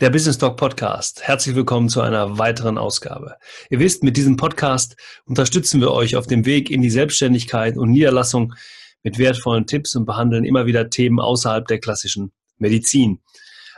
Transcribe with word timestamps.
der 0.00 0.08
Business 0.08 0.38
Talk 0.38 0.56
Podcast. 0.56 1.20
Herzlich 1.24 1.54
willkommen 1.54 1.90
zu 1.90 2.00
einer 2.00 2.38
weiteren 2.38 2.78
Ausgabe. 2.78 3.36
Ihr 3.68 3.80
wisst, 3.80 4.02
mit 4.02 4.16
diesem 4.16 4.38
Podcast 4.38 4.96
unterstützen 5.26 5.78
wir 5.82 5.90
euch 5.90 6.16
auf 6.16 6.26
dem 6.26 6.46
Weg 6.46 6.70
in 6.70 6.80
die 6.80 6.88
Selbstständigkeit 6.88 7.76
und 7.76 7.90
Niederlassung 7.90 8.54
mit 9.02 9.18
wertvollen 9.18 9.66
Tipps 9.66 9.94
und 9.94 10.06
behandeln 10.06 10.44
immer 10.44 10.64
wieder 10.64 10.88
Themen 10.88 11.20
außerhalb 11.20 11.66
der 11.68 11.80
klassischen 11.80 12.32
Medizin. 12.56 13.20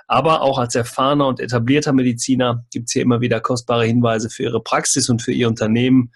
Aber 0.06 0.42
auch 0.42 0.58
als 0.58 0.76
erfahrener 0.76 1.26
und 1.26 1.40
etablierter 1.40 1.92
Mediziner 1.92 2.64
gibt 2.70 2.88
es 2.88 2.92
hier 2.92 3.02
immer 3.02 3.20
wieder 3.20 3.40
kostbare 3.40 3.84
Hinweise 3.84 4.30
für 4.30 4.44
Ihre 4.44 4.62
Praxis 4.62 5.08
und 5.08 5.22
für 5.22 5.32
Ihr 5.32 5.48
Unternehmen. 5.48 6.12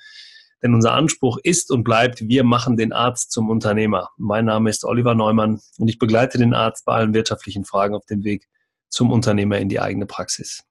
Denn 0.63 0.73
unser 0.73 0.93
Anspruch 0.93 1.39
ist 1.43 1.73
und 1.73 1.83
bleibt, 1.83 2.29
wir 2.29 2.45
machen 2.45 2.77
den 2.77 2.93
Arzt 2.93 3.33
zum 3.33 3.51
Unternehmer. 3.51 4.11
Mein 4.19 4.45
Name 4.45 4.71
ist 4.71 4.85
Oliver 4.85 5.17
Neumann 5.17 5.61
und 5.79 5.89
ich 5.89 5.99
begleite 5.99 6.39
den 6.39 6.55
Arzt 6.55 6.85
bei 6.85 6.95
allen 6.95 7.13
wirtschaftlichen 7.13 7.65
Fragen 7.65 7.97
auf 7.97 8.07
dem 8.07 8.23
Weg 8.23 8.47
zum 8.89 9.11
Unternehmer 9.11 9.59
in 9.59 9.69
die 9.69 9.81
eigene 9.81 10.07
Praxis. 10.07 10.65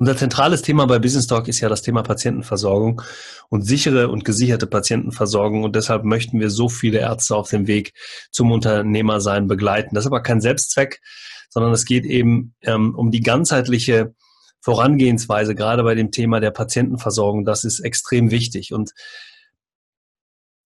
Unser 0.00 0.16
zentrales 0.16 0.62
Thema 0.62 0.86
bei 0.86 0.98
Business 0.98 1.26
Talk 1.26 1.46
ist 1.46 1.60
ja 1.60 1.68
das 1.68 1.82
Thema 1.82 2.02
Patientenversorgung 2.02 3.02
und 3.50 3.66
sichere 3.66 4.08
und 4.08 4.24
gesicherte 4.24 4.66
Patientenversorgung. 4.66 5.62
Und 5.62 5.76
deshalb 5.76 6.04
möchten 6.04 6.40
wir 6.40 6.48
so 6.48 6.70
viele 6.70 7.00
Ärzte 7.00 7.36
auf 7.36 7.50
dem 7.50 7.66
Weg 7.66 7.92
zum 8.30 8.50
Unternehmersein 8.50 9.46
begleiten. 9.46 9.94
Das 9.94 10.04
ist 10.04 10.06
aber 10.06 10.22
kein 10.22 10.40
Selbstzweck, 10.40 11.02
sondern 11.50 11.72
es 11.72 11.84
geht 11.84 12.06
eben 12.06 12.54
ähm, 12.62 12.94
um 12.94 13.10
die 13.10 13.20
ganzheitliche 13.20 14.14
Vorangehensweise, 14.62 15.54
gerade 15.54 15.82
bei 15.82 15.94
dem 15.94 16.10
Thema 16.10 16.40
der 16.40 16.50
Patientenversorgung. 16.50 17.44
Das 17.44 17.64
ist 17.64 17.80
extrem 17.80 18.30
wichtig. 18.30 18.72
Und 18.72 18.92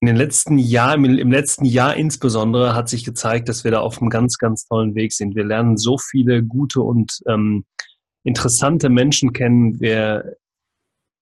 in 0.05 0.09
den 0.09 0.17
letzten 0.17 0.59
Jahren, 0.59 1.03
im 1.03 1.33
letzten 1.33 1.65
Jahr 1.65 1.97
insbesondere, 1.97 2.75
hat 2.75 2.91
sich 2.91 3.05
gezeigt, 3.05 3.49
dass 3.49 3.65
wir 3.65 3.71
da 3.71 3.81
auf 3.81 4.03
einem 4.03 4.11
ganz, 4.11 4.37
ganz 4.37 4.67
tollen 4.67 4.95
Weg 4.95 5.15
sind. 5.15 5.35
Wir 5.35 5.45
lernen 5.45 5.79
so 5.79 5.97
viele 5.97 6.43
gute 6.43 6.83
und 6.83 7.21
ähm, 7.27 7.65
interessante 8.23 8.91
Menschen 8.91 9.33
kennen. 9.33 9.81
Wir 9.81 10.37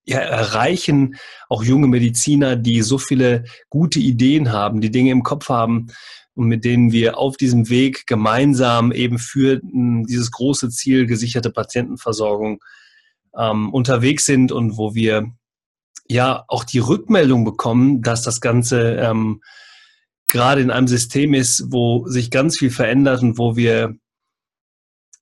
ja, 0.04 0.18
erreichen 0.18 1.14
auch 1.48 1.62
junge 1.62 1.86
Mediziner, 1.86 2.56
die 2.56 2.82
so 2.82 2.98
viele 2.98 3.44
gute 3.70 4.00
Ideen 4.00 4.50
haben, 4.50 4.80
die 4.80 4.90
Dinge 4.90 5.12
im 5.12 5.22
Kopf 5.22 5.48
haben 5.48 5.86
und 6.34 6.48
mit 6.48 6.64
denen 6.64 6.90
wir 6.90 7.18
auf 7.18 7.36
diesem 7.36 7.68
Weg 7.68 8.08
gemeinsam 8.08 8.90
eben 8.90 9.20
für 9.20 9.60
hm, 9.60 10.06
dieses 10.08 10.32
große 10.32 10.70
Ziel 10.70 11.06
gesicherte 11.06 11.52
Patientenversorgung 11.52 12.58
ähm, 13.38 13.72
unterwegs 13.72 14.24
sind 14.26 14.50
und 14.50 14.76
wo 14.76 14.96
wir 14.96 15.30
ja 16.12 16.44
auch 16.48 16.64
die 16.64 16.78
Rückmeldung 16.78 17.44
bekommen, 17.44 18.02
dass 18.02 18.22
das 18.22 18.40
Ganze 18.40 18.96
ähm, 18.96 19.42
gerade 20.28 20.60
in 20.60 20.70
einem 20.70 20.88
System 20.88 21.34
ist, 21.34 21.66
wo 21.70 22.06
sich 22.06 22.30
ganz 22.30 22.58
viel 22.58 22.70
verändert 22.70 23.22
und 23.22 23.38
wo 23.38 23.56
wir 23.56 23.96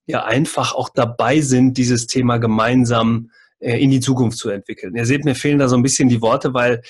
ja 0.05 0.25
einfach 0.25 0.73
auch 0.73 0.89
dabei 0.89 1.41
sind, 1.41 1.77
dieses 1.77 2.07
Thema 2.07 2.37
gemeinsam 2.37 3.31
äh, 3.59 3.77
in 3.77 3.91
die 3.91 3.99
Zukunft 3.99 4.37
zu 4.37 4.49
entwickeln. 4.49 4.95
Ihr 4.95 5.05
seht, 5.05 5.25
mir 5.25 5.35
fehlen 5.35 5.59
da 5.59 5.67
so 5.67 5.75
ein 5.75 5.83
bisschen 5.83 6.09
die 6.09 6.21
Worte, 6.21 6.53
weil 6.53 6.81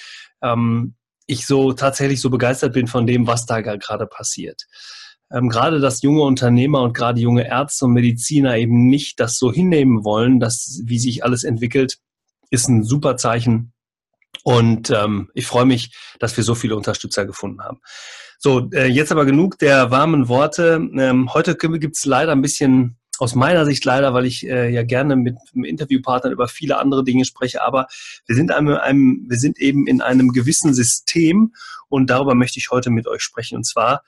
ähm, 0.41 0.95
ich 1.27 1.45
so 1.45 1.73
tatsächlich 1.73 2.21
so 2.21 2.29
begeistert 2.29 2.73
bin 2.73 2.87
von 2.87 3.07
dem, 3.07 3.27
was 3.27 3.45
da 3.45 3.61
gerade 3.61 4.07
passiert. 4.07 4.65
Ähm, 5.31 5.49
gerade 5.49 5.79
dass 5.79 6.01
junge 6.01 6.23
Unternehmer 6.23 6.81
und 6.81 6.93
gerade 6.93 7.21
junge 7.21 7.47
Ärzte 7.47 7.85
und 7.85 7.93
Mediziner 7.93 8.57
eben 8.57 8.87
nicht 8.87 9.19
das 9.19 9.37
so 9.37 9.51
hinnehmen 9.51 10.03
wollen, 10.03 10.39
dass 10.39 10.81
wie 10.85 10.99
sich 10.99 11.23
alles 11.23 11.43
entwickelt, 11.43 11.97
ist 12.49 12.67
ein 12.67 12.83
super 12.83 13.15
Zeichen 13.17 13.73
und 14.43 14.89
ähm, 14.89 15.29
ich 15.33 15.45
freue 15.45 15.65
mich, 15.65 15.95
dass 16.19 16.35
wir 16.37 16.43
so 16.43 16.55
viele 16.55 16.75
Unterstützer 16.75 17.25
gefunden 17.25 17.61
haben. 17.61 17.79
So, 18.39 18.69
äh, 18.73 18.87
jetzt 18.87 19.11
aber 19.11 19.25
genug 19.25 19.59
der 19.59 19.91
warmen 19.91 20.27
Worte. 20.27 20.81
Ähm, 20.97 21.33
heute 21.33 21.55
gibt 21.55 21.95
es 21.95 22.05
leider 22.05 22.31
ein 22.31 22.41
bisschen, 22.41 22.97
aus 23.19 23.35
meiner 23.35 23.65
Sicht 23.65 23.85
leider, 23.85 24.15
weil 24.15 24.25
ich 24.25 24.47
äh, 24.47 24.69
ja 24.69 24.81
gerne 24.81 25.15
mit, 25.15 25.37
Interviewpartnern 25.53 26.33
über 26.33 26.47
viele 26.47 26.79
andere 26.79 27.03
Dinge 27.03 27.23
spreche, 27.23 27.61
aber 27.63 27.85
wir 28.25 28.35
sind, 28.35 28.51
einem, 28.51 28.75
einem, 28.77 29.27
wir 29.29 29.37
sind 29.37 29.59
eben 29.59 29.85
in 29.85 30.01
einem 30.01 30.29
gewissen 30.29 30.73
System 30.73 31.53
und 31.87 32.09
darüber 32.09 32.33
möchte 32.33 32.57
ich 32.57 32.71
heute 32.71 32.89
mit 32.89 33.07
euch 33.07 33.21
sprechen. 33.21 33.57
Und 33.57 33.65
zwar 33.65 34.03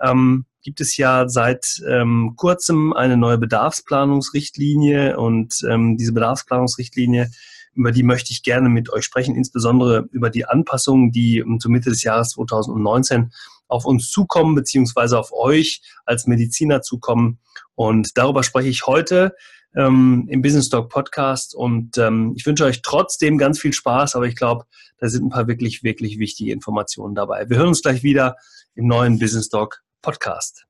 ähm, 0.00 0.44
gibt 0.62 0.80
es 0.80 0.96
ja 0.96 1.28
seit 1.28 1.82
ähm, 1.88 2.34
kurzem 2.36 2.92
eine 2.92 3.16
neue 3.16 3.38
Bedarfsplanungsrichtlinie 3.38 5.18
und 5.18 5.66
ähm, 5.68 5.96
diese 5.96 6.12
Bedarfsplanungsrichtlinie 6.12 7.32
über 7.74 7.92
die 7.92 8.02
möchte 8.02 8.32
ich 8.32 8.42
gerne 8.42 8.68
mit 8.68 8.90
euch 8.90 9.04
sprechen, 9.04 9.34
insbesondere 9.34 10.08
über 10.12 10.30
die 10.30 10.46
Anpassungen, 10.46 11.12
die 11.12 11.44
zur 11.58 11.70
Mitte 11.70 11.90
des 11.90 12.02
Jahres 12.02 12.30
2019 12.30 13.32
auf 13.68 13.84
uns 13.84 14.10
zukommen, 14.10 14.54
beziehungsweise 14.54 15.18
auf 15.18 15.32
euch 15.32 15.82
als 16.04 16.26
Mediziner 16.26 16.82
zukommen. 16.82 17.38
Und 17.74 18.16
darüber 18.16 18.42
spreche 18.42 18.68
ich 18.68 18.86
heute 18.86 19.34
ähm, 19.74 20.26
im 20.28 20.42
Business 20.42 20.68
Talk 20.68 20.88
Podcast. 20.88 21.54
Und 21.54 21.98
ähm, 21.98 22.32
ich 22.36 22.46
wünsche 22.46 22.64
euch 22.64 22.82
trotzdem 22.82 23.38
ganz 23.38 23.60
viel 23.60 23.72
Spaß, 23.72 24.16
aber 24.16 24.26
ich 24.26 24.36
glaube, 24.36 24.64
da 24.98 25.08
sind 25.08 25.24
ein 25.24 25.30
paar 25.30 25.48
wirklich, 25.48 25.82
wirklich 25.82 26.18
wichtige 26.18 26.52
Informationen 26.52 27.14
dabei. 27.14 27.48
Wir 27.48 27.58
hören 27.58 27.68
uns 27.68 27.82
gleich 27.82 28.02
wieder 28.02 28.36
im 28.74 28.86
neuen 28.86 29.18
Business 29.18 29.48
Talk 29.48 29.82
Podcast. 30.02 30.66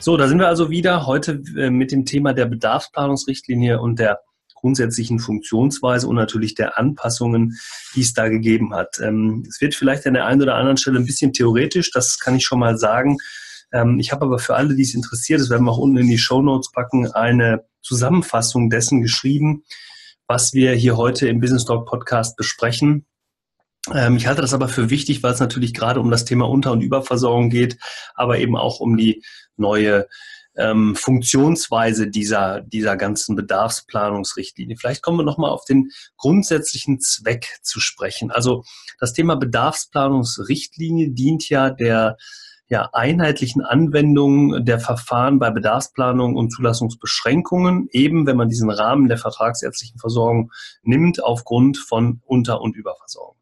So, 0.00 0.16
da 0.16 0.28
sind 0.28 0.38
wir 0.38 0.46
also 0.46 0.70
wieder 0.70 1.06
heute 1.06 1.42
äh, 1.56 1.70
mit 1.70 1.90
dem 1.90 2.04
Thema 2.04 2.32
der 2.32 2.46
Bedarfsplanungsrichtlinie 2.46 3.80
und 3.80 3.98
der 3.98 4.20
grundsätzlichen 4.54 5.18
Funktionsweise 5.18 6.06
und 6.06 6.14
natürlich 6.14 6.54
der 6.54 6.78
Anpassungen, 6.78 7.58
die 7.94 8.02
es 8.02 8.14
da 8.14 8.28
gegeben 8.28 8.74
hat. 8.74 8.98
Ähm, 9.02 9.44
es 9.48 9.60
wird 9.60 9.74
vielleicht 9.74 10.06
an 10.06 10.14
der 10.14 10.26
einen 10.26 10.42
oder 10.42 10.54
anderen 10.54 10.76
Stelle 10.76 10.98
ein 10.98 11.06
bisschen 11.06 11.32
theoretisch, 11.32 11.90
das 11.90 12.18
kann 12.18 12.36
ich 12.36 12.44
schon 12.44 12.60
mal 12.60 12.78
sagen. 12.78 13.18
Ähm, 13.72 13.98
ich 13.98 14.12
habe 14.12 14.24
aber 14.24 14.38
für 14.38 14.54
alle, 14.54 14.76
die 14.76 14.82
es 14.82 14.94
interessiert, 14.94 15.40
das 15.40 15.50
werden 15.50 15.64
wir 15.64 15.72
auch 15.72 15.78
unten 15.78 15.98
in 15.98 16.08
die 16.08 16.18
Show 16.18 16.42
Notes 16.42 16.70
packen, 16.70 17.10
eine 17.12 17.64
Zusammenfassung 17.82 18.70
dessen 18.70 19.02
geschrieben, 19.02 19.64
was 20.28 20.52
wir 20.54 20.72
hier 20.74 20.96
heute 20.96 21.28
im 21.28 21.40
Business 21.40 21.64
Talk 21.64 21.86
Podcast 21.86 22.36
besprechen. 22.36 23.04
Ähm, 23.94 24.16
ich 24.16 24.26
halte 24.26 24.42
das 24.42 24.54
aber 24.54 24.68
für 24.68 24.90
wichtig, 24.90 25.22
weil 25.22 25.32
es 25.32 25.40
natürlich 25.40 25.74
gerade 25.74 26.00
um 26.00 26.10
das 26.10 26.24
Thema 26.24 26.48
Unter- 26.48 26.72
und 26.72 26.82
Überversorgung 26.82 27.50
geht, 27.50 27.78
aber 28.14 28.38
eben 28.38 28.56
auch 28.56 28.80
um 28.80 28.96
die 28.96 29.24
neue 29.56 30.06
ähm, 30.56 30.96
Funktionsweise 30.96 32.08
dieser, 32.08 32.60
dieser 32.60 32.96
ganzen 32.96 33.36
Bedarfsplanungsrichtlinie. 33.36 34.76
Vielleicht 34.76 35.02
kommen 35.02 35.18
wir 35.18 35.24
nochmal 35.24 35.50
auf 35.50 35.64
den 35.64 35.90
grundsätzlichen 36.16 37.00
Zweck 37.00 37.58
zu 37.62 37.80
sprechen. 37.80 38.30
Also 38.30 38.64
das 38.98 39.12
Thema 39.12 39.36
Bedarfsplanungsrichtlinie 39.36 41.10
dient 41.10 41.48
ja 41.48 41.70
der 41.70 42.16
ja, 42.70 42.90
einheitlichen 42.92 43.62
Anwendung 43.62 44.64
der 44.64 44.78
Verfahren 44.78 45.38
bei 45.38 45.50
Bedarfsplanung 45.50 46.36
und 46.36 46.50
Zulassungsbeschränkungen, 46.50 47.88
eben 47.92 48.26
wenn 48.26 48.36
man 48.36 48.50
diesen 48.50 48.68
Rahmen 48.68 49.08
der 49.08 49.16
vertragsärztlichen 49.16 49.98
Versorgung 49.98 50.50
nimmt, 50.82 51.22
aufgrund 51.24 51.78
von 51.78 52.20
Unter- 52.26 52.60
und 52.60 52.76
Überversorgung. 52.76 53.37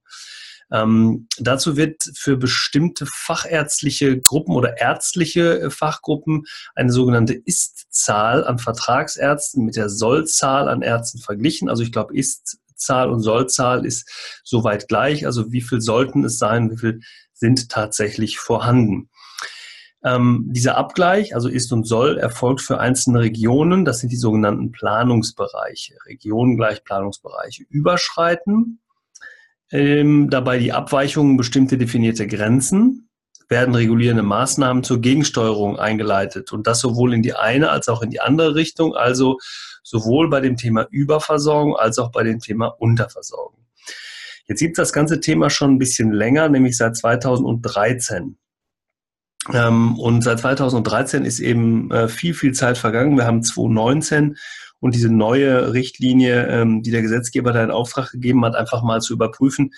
Ähm, 0.73 1.29
dazu 1.39 1.77
wird 1.77 2.03
für 2.15 2.37
bestimmte 2.37 3.07
fachärztliche 3.07 4.21
Gruppen 4.21 4.55
oder 4.55 4.81
ärztliche 4.81 5.61
äh, 5.61 5.71
Fachgruppen 5.71 6.45
eine 6.75 6.91
sogenannte 6.91 7.35
Ist-Zahl 7.35 8.45
an 8.45 8.59
Vertragsärzten 8.59 9.65
mit 9.65 9.77
der 9.77 9.89
Soll-Zahl 9.89 10.69
an 10.69 10.83
Ärzten 10.83 11.21
verglichen. 11.21 11.69
Also 11.69 11.85
ich 11.85 11.93
glaube, 11.93 12.17
Ist-Zahl 12.17 13.11
und 13.11 13.21
Soll-Zahl 13.21 13.87
ist 13.87 14.11
soweit 14.43 14.89
gleich. 14.89 15.25
Also 15.25 15.53
wie 15.53 15.63
viel 15.63 15.81
sollten 15.81 16.25
es 16.25 16.39
sein, 16.39 16.71
wie 16.71 16.79
viel 16.79 17.01
sind 17.33 17.69
tatsächlich 17.69 18.39
vorhanden. 18.39 19.09
Ähm, 20.03 20.47
dieser 20.49 20.77
Abgleich, 20.77 21.35
also 21.35 21.49
ist 21.49 21.73
und 21.73 21.85
soll, 21.85 22.19
erfolgt 22.19 22.61
für 22.61 22.81
einzelne 22.81 23.21
Regionen. 23.21 23.85
Das 23.85 24.01
sind 24.01 24.11
die 24.11 24.17
sogenannten 24.17 24.73
Planungsbereiche. 24.73 25.95
Regionen 26.07 26.57
gleich 26.57 26.83
Planungsbereiche 26.83 27.65
überschreiten 27.69 28.81
ähm, 29.73 30.31
dabei 30.31 30.59
die 30.59 30.73
Abweichungen 30.73 31.37
bestimmte 31.37 31.79
definierte 31.79 32.27
Grenzen, 32.27 33.09
werden 33.49 33.75
regulierende 33.75 34.23
Maßnahmen 34.23 34.83
zur 34.83 35.01
Gegensteuerung 35.01 35.79
eingeleitet 35.79 36.53
und 36.53 36.67
das 36.67 36.81
sowohl 36.81 37.15
in 37.15 37.23
die 37.23 37.35
eine 37.35 37.71
als 37.71 37.89
auch 37.89 38.03
in 38.03 38.11
die 38.11 38.21
andere 38.21 38.55
Richtung, 38.55 38.95
also 38.95 39.39
sowohl 39.83 40.29
bei 40.29 40.41
dem 40.41 40.57
Thema 40.57 40.87
Überversorgung 40.91 41.77
als 41.77 41.99
auch 41.99 42.11
bei 42.11 42.25
dem 42.25 42.41
Thema 42.41 42.67
Unterversorgung. 42.67 43.65
Jetzt 44.49 44.61
gibt 44.61 44.79
es 44.79 44.83
das 44.83 44.93
ganze 44.93 45.21
Thema 45.21 45.51
schon 45.51 45.73
ein 45.73 45.79
bisschen 45.79 46.13
länger, 46.13 46.49
nämlich 46.49 46.77
seit 46.77 46.97
2013. 46.97 48.37
Ähm, 49.53 49.99
und 49.99 50.23
seit 50.23 50.41
2013 50.41 51.25
ist 51.25 51.41
eben 51.41 51.91
äh, 51.91 52.09
viel, 52.09 52.35
viel 52.35 52.53
Zeit 52.53 52.79
vergangen. 52.79 53.17
Wir 53.17 53.27
haben 53.27 53.43
2019 53.43 54.37
und 54.81 54.95
diese 54.95 55.09
neue 55.09 55.73
Richtlinie, 55.73 56.47
ähm, 56.47 56.83
die 56.83 56.91
der 56.91 57.03
Gesetzgeber 57.03 57.53
da 57.53 57.63
in 57.65 57.71
Auftrag 57.71 58.13
gegeben 58.13 58.45
hat, 58.45 58.55
einfach 58.55 58.83
mal 58.83 59.01
zu 59.01 59.13
überprüfen, 59.13 59.71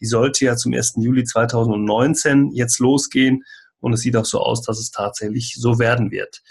die 0.00 0.06
sollte 0.06 0.44
ja 0.44 0.56
zum 0.56 0.72
1. 0.72 0.94
Juli 0.96 1.24
2019 1.24 2.50
jetzt 2.52 2.78
losgehen 2.78 3.44
und 3.80 3.92
es 3.92 4.00
sieht 4.00 4.16
auch 4.16 4.24
so 4.24 4.40
aus, 4.40 4.62
dass 4.62 4.78
es 4.78 4.90
tatsächlich 4.90 5.54
so 5.58 5.78
werden 5.78 6.10
wird. 6.10 6.42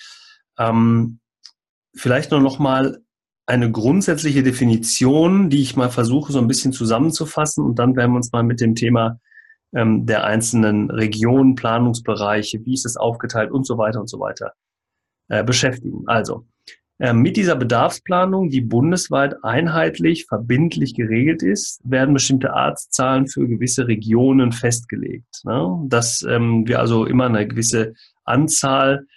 Ähm, 0.57 1.19
vielleicht 1.95 2.31
nur 2.31 2.39
noch 2.39 2.59
mal 2.59 3.01
eine 3.45 3.71
grundsätzliche 3.71 4.43
Definition, 4.43 5.49
die 5.49 5.61
ich 5.61 5.75
mal 5.75 5.89
versuche 5.89 6.31
so 6.31 6.39
ein 6.39 6.47
bisschen 6.47 6.71
zusammenzufassen 6.73 7.65
und 7.65 7.79
dann 7.79 7.95
werden 7.95 8.11
wir 8.11 8.17
uns 8.17 8.31
mal 8.31 8.43
mit 8.43 8.61
dem 8.61 8.75
Thema 8.75 9.19
ähm, 9.73 10.05
der 10.05 10.23
einzelnen 10.23 10.89
Regionen, 10.89 11.55
Planungsbereiche, 11.55 12.65
wie 12.65 12.73
ist 12.73 12.85
es 12.85 12.97
aufgeteilt 12.97 13.51
und 13.51 13.65
so 13.65 13.77
weiter 13.77 13.99
und 13.99 14.09
so 14.09 14.19
weiter 14.19 14.53
äh, 15.27 15.43
beschäftigen. 15.43 16.03
Also 16.07 16.45
mit 17.13 17.35
dieser 17.35 17.55
Bedarfsplanung, 17.55 18.49
die 18.49 18.61
bundesweit 18.61 19.43
einheitlich, 19.43 20.27
verbindlich 20.27 20.93
geregelt 20.93 21.41
ist, 21.41 21.81
werden 21.83 22.13
bestimmte 22.13 22.53
Arztzahlen 22.53 23.27
für 23.27 23.47
gewisse 23.47 23.87
Regionen 23.87 24.51
festgelegt. 24.51 25.41
Ne? 25.43 25.83
Dass 25.87 26.21
ähm, 26.21 26.67
wir 26.67 26.79
also 26.79 27.05
immer 27.05 27.25
eine 27.25 27.47
gewisse 27.47 27.93
Anzahl 28.23 29.07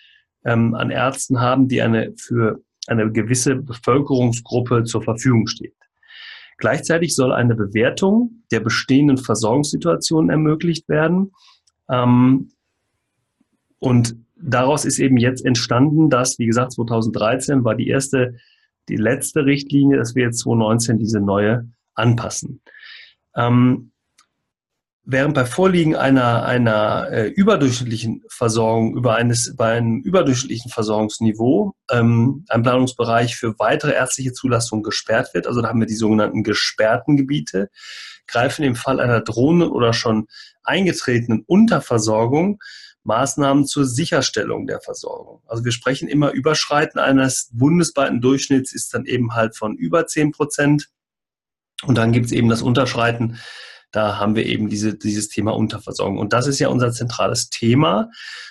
ähm, 0.47 0.75
an 0.75 0.91
Ärzten 0.91 1.43
haben, 1.43 1.69
die 1.69 1.83
eine 1.83 2.15
für 2.17 2.63
eine 2.87 3.13
gewisse 3.13 3.57
Bevölkerungsgruppe 3.57 4.85
zur 4.85 5.03
Verfügung 5.03 5.47
steht. 5.47 5.77
Gleichzeitig 6.57 7.15
soll 7.15 7.33
eine 7.33 7.55
Bewertung 7.55 8.45
der 8.51 8.61
bestehenden 8.61 9.19
Versorgungssituation 9.19 10.31
ermöglicht 10.31 10.89
werden. 10.89 11.33
Ähm, 11.91 12.51
und 13.79 14.17
daraus 14.45 14.85
ist 14.85 14.99
eben 14.99 15.17
jetzt 15.17 15.45
entstanden, 15.45 16.11
dass, 16.11 16.39
wie 16.39 16.47
gesagt, 16.47 16.73
2013 16.73 17.65
war 17.65 17.75
die 17.75 17.89
erste, 17.89 18.37
die 18.89 18.97
letzte 18.97 19.45
Richtlinie, 19.45 19.97
dass 19.97 20.15
wir 20.15 20.25
jetzt 20.25 20.41
2019 20.41 20.99
diese 20.99 21.21
neue 21.21 21.69
anpassen. 21.95 22.61
Ähm, 23.37 23.93
während 25.05 25.35
bei 25.35 25.45
Vorliegen 25.45 25.97
einer, 25.97 26.45
einer 26.45 27.09
äh, 27.11 27.29
überdurchschnittlichen 27.29 28.23
Versorgung 28.29 28.97
über 28.97 29.17
eines, 29.17 29.55
bei 29.57 29.77
einem 29.77 30.01
überdurchschnittlichen 30.01 30.71
Versorgungsniveau 30.71 31.75
ähm, 31.91 32.45
ein 32.49 32.63
Planungsbereich 32.63 33.37
für 33.37 33.59
weitere 33.59 33.93
ärztliche 33.93 34.33
Zulassung 34.33 34.83
gesperrt 34.83 35.35
wird, 35.35 35.47
also 35.47 35.61
da 35.63 35.69
haben 35.69 35.81
wir 35.81 35.87
die 35.87 35.95
sogenannten 35.95 36.43
gesperrten 36.43 37.17
Gebiete, 37.17 37.71
greifen 38.27 38.65
im 38.65 38.77
Fall 38.77 39.01
einer 39.01 39.21
drohenden 39.21 39.71
oder 39.71 39.93
schon 39.93 40.27
eingetretenen 40.63 41.45
Unterversorgung 41.47 42.59
Maßnahmen 43.05 43.67
zur 43.67 43.85
Sicherstellung 43.85 44.67
der 44.67 44.81
Versorgung. 44.81 45.43
Also 45.47 45.65
wir 45.65 45.73
sprechen 45.73 46.09
immer 46.09 46.33
Überschreiten 46.33 46.99
eines 46.99 47.51
bundesweiten 47.53 48.21
Durchschnitts 48.21 48.73
ist 48.73 48.93
dann 48.95 49.05
eben 49.05 49.35
halt 49.35 49.57
von 49.57 49.77
über 49.77 50.07
10 50.07 50.33
Prozent. 50.33 50.89
Und 51.85 51.99
dann 51.99 52.13
gibt 52.13 52.27
es 52.27 52.33
eben 52.33 52.49
das 52.49 52.63
Unterschreiten. 52.63 53.39
Da 53.93 54.19
haben 54.19 54.35
wir 54.35 54.47
eben 54.47 54.69
diese, 54.69 54.95
dieses 54.95 55.29
Thema 55.29 55.55
Unterversorgung. 55.55 56.19
Und 56.19 56.33
das 56.33 56.47
ist 56.47 56.59
ja 56.59 56.69
unser 56.69 56.93
zentrales 56.93 57.51
Thema, 57.51 58.11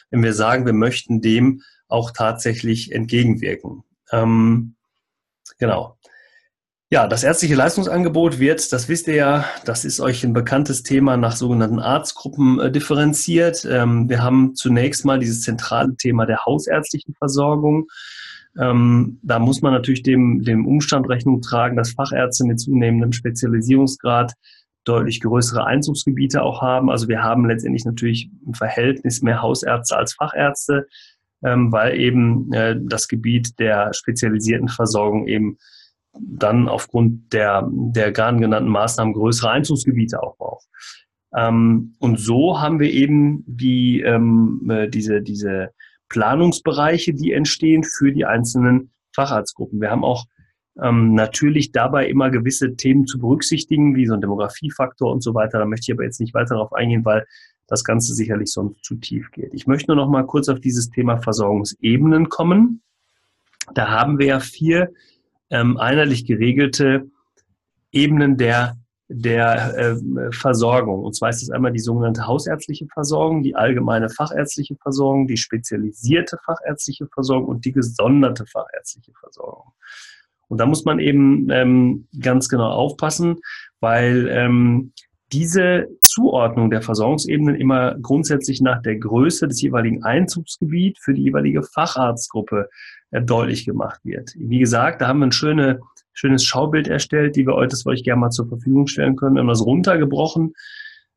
wenn 0.09 0.23
wir 0.23 0.33
sagen, 0.33 0.65
wir 0.65 0.73
möchten 0.73 1.19
dem 1.19 1.63
auch 1.88 2.11
tatsächlich 2.11 2.91
entgegenwirken. 2.91 3.83
Ähm, 4.11 4.75
genau. 5.57 5.97
Ja, 6.94 7.07
das 7.07 7.24
ärztliche 7.24 7.56
Leistungsangebot 7.56 8.38
wird, 8.38 8.72
das 8.72 8.88
wisst 8.88 9.07
ihr 9.07 9.16
ja, 9.16 9.45
das 9.66 9.84
ist 9.84 10.00
euch 10.00 10.24
ein 10.24 10.34
bekanntes 10.34 10.84
Thema 10.84 11.18
nach 11.18 11.36
sogenannten 11.36 11.80
Arztgruppen 11.80 12.60
äh, 12.60 12.72
differenziert. 12.72 13.68
Ähm, 13.68 14.10
wir 14.10 14.22
haben 14.22 14.54
zunächst 14.54 15.04
mal 15.04 15.18
dieses 15.18 15.42
zentrale 15.42 15.95
Thema 15.95 16.28
der 16.28 16.45
hausärztlichen 16.45 17.16
Versorgung. 17.16 17.88
Ähm, 18.62 19.18
da 19.24 19.40
muss 19.40 19.63
man 19.63 19.74
natürlich 19.74 20.04
dem, 20.04 20.44
dem 20.44 20.68
Umstand 20.68 21.10
Rechnung 21.10 21.42
tragen, 21.42 21.78
dass 21.78 21.94
Fachärzte 21.94 22.45
mit 22.45 22.60
zunehmendem 22.60 23.12
Spezialisierungsgrad 23.12 24.34
deutlich 24.84 25.19
größere 25.19 25.66
Einzugsgebiete 25.66 26.44
auch 26.44 26.62
haben. 26.62 26.92
Also 26.92 27.07
wir 27.07 27.24
haben 27.24 27.48
letztendlich 27.48 27.86
natürlich 27.86 28.30
im 28.45 28.54
Verhältnis 28.54 29.24
mehr 29.24 29.42
Hausärzte 29.42 29.98
als 29.98 30.13
Fachärzte, 30.13 30.86
ähm, 31.44 31.72
weil 31.72 32.00
eben 32.00 32.54
äh, 32.54 32.75
das 32.80 33.07
Gebiet 33.07 33.57
der 33.57 33.95
spezialisierten 33.95 34.68
Versorgung 34.68 35.25
eben 35.28 35.57
dann 36.19 36.68
aufgrund 36.68 37.33
der, 37.33 37.68
der 37.71 38.12
gerade 38.12 38.39
genannten 38.39 38.69
Maßnahmen 38.69 39.13
größere 39.13 39.50
Einzugsgebiete 39.50 40.21
auch 40.21 40.38
braucht. 40.38 40.68
Ähm, 41.36 41.95
und 42.00 42.19
so 42.19 42.62
haben 42.62 42.80
wir 42.80 42.92
eben 42.92 43.44
die, 43.48 44.01
ähm, 44.01 44.69
äh, 44.69 44.88
diese, 44.88 45.21
diese 45.21 45.71
Planungsbereiche, 46.10 47.13
die 47.13 47.31
entstehen 47.31 47.83
für 47.83 48.12
die 48.12 48.25
einzelnen 48.25 48.92
Facharztgruppen. 49.15 49.81
Wir 49.81 49.89
haben 49.89 50.04
auch 50.04 50.25
ähm, 50.81 51.13
natürlich 51.13 51.71
dabei 51.71 52.07
immer 52.07 52.30
gewisse 52.30 52.75
Themen 52.75 53.06
zu 53.06 53.19
berücksichtigen, 53.19 53.95
wie 53.95 54.06
so 54.06 54.13
ein 54.13 54.21
Demografiefaktor 54.21 55.12
und 55.12 55.21
so 55.21 55.33
weiter. 55.33 55.59
Da 55.59 55.66
möchte 55.66 55.92
ich 55.92 55.95
aber 55.95 56.04
jetzt 56.04 56.19
nicht 56.19 56.33
weiter 56.33 56.56
darauf 56.56 56.74
eingehen, 56.74 57.06
weil 57.06 57.25
das 57.68 57.83
Ganze 57.83 58.13
sicherlich 58.13 58.51
sonst 58.51 58.83
zu 58.83 58.95
tief 58.95 59.31
geht. 59.31 59.54
Ich 59.54 59.68
möchte 59.68 59.88
nur 59.88 60.04
noch 60.04 60.09
mal 60.09 60.25
kurz 60.25 60.50
auf 60.50 60.59
dieses 60.59 60.89
Thema 60.89 61.18
Versorgungsebenen 61.18 62.30
kommen. 62.30 62.81
Da 63.74 63.89
haben 63.89 64.19
wir 64.19 64.25
ja 64.27 64.39
vier 64.39 64.92
ähm, 65.53 65.77
einheitlich 65.77 66.25
geregelte 66.25 67.05
Ebenen 67.91 68.38
der, 68.38 68.75
der 69.07 69.77
äh, 69.77 70.31
Versorgung. 70.31 71.03
Und 71.03 71.15
zwar 71.15 71.29
ist 71.29 71.44
es 71.44 71.51
einmal 71.51 71.71
die 71.71 71.79
sogenannte 71.79 72.25
hausärztliche 72.25 72.88
Versorgung, 72.88 73.44
die 73.44 73.55
allgemeine 73.55 74.09
fachärztliche 74.09 74.75
Versorgung, 74.81 75.27
die 75.27 75.38
spezialisierte 75.38 76.38
fachärztliche 76.44 77.07
Versorgung 77.13 77.47
und 77.47 77.65
die 77.65 77.71
gesonderte 77.71 78.45
fachärztliche 78.47 79.13
Versorgung. 79.19 79.73
Und 80.47 80.57
da 80.57 80.65
muss 80.65 80.85
man 80.85 81.00
eben 81.00 81.50
ähm, 81.51 82.07
ganz 82.19 82.49
genau 82.49 82.69
aufpassen, 82.69 83.38
weil 83.79 84.27
ähm, 84.29 84.91
diese 85.33 85.88
Zuordnung 86.00 86.69
der 86.69 86.83
Versorgungsebenen 86.83 87.56
immer 87.56 87.95
grundsätzlich 88.00 88.62
nach 88.62 88.81
der 88.83 88.97
Größe 88.97 89.47
des 89.47 89.62
jeweiligen 89.62 90.03
Einzugsgebiets 90.03 91.00
für 91.03 91.15
die 91.15 91.24
jeweilige 91.24 91.63
Facharztgruppe 91.63 92.69
äh, 93.12 93.21
deutlich 93.21 93.65
gemacht 93.65 94.00
wird. 94.03 94.31
Wie 94.38 94.59
gesagt, 94.59 95.01
da 95.01 95.07
haben 95.07 95.19
wir 95.19 95.27
ein 95.27 95.31
schöne, 95.31 95.80
schönes 96.13 96.45
Schaubild 96.45 96.88
erstellt, 96.88 97.35
die 97.35 97.47
wir 97.47 97.56
euch, 97.56 97.69
das 97.69 97.85
euch 97.88 98.03
gerne 98.03 98.21
mal 98.21 98.30
zur 98.30 98.47
Verfügung 98.47 98.85
stellen 98.85 99.15
können. 99.15 99.35
Wir 99.35 99.41
haben 99.41 99.47
das 99.47 99.65
runtergebrochen. 99.65 100.53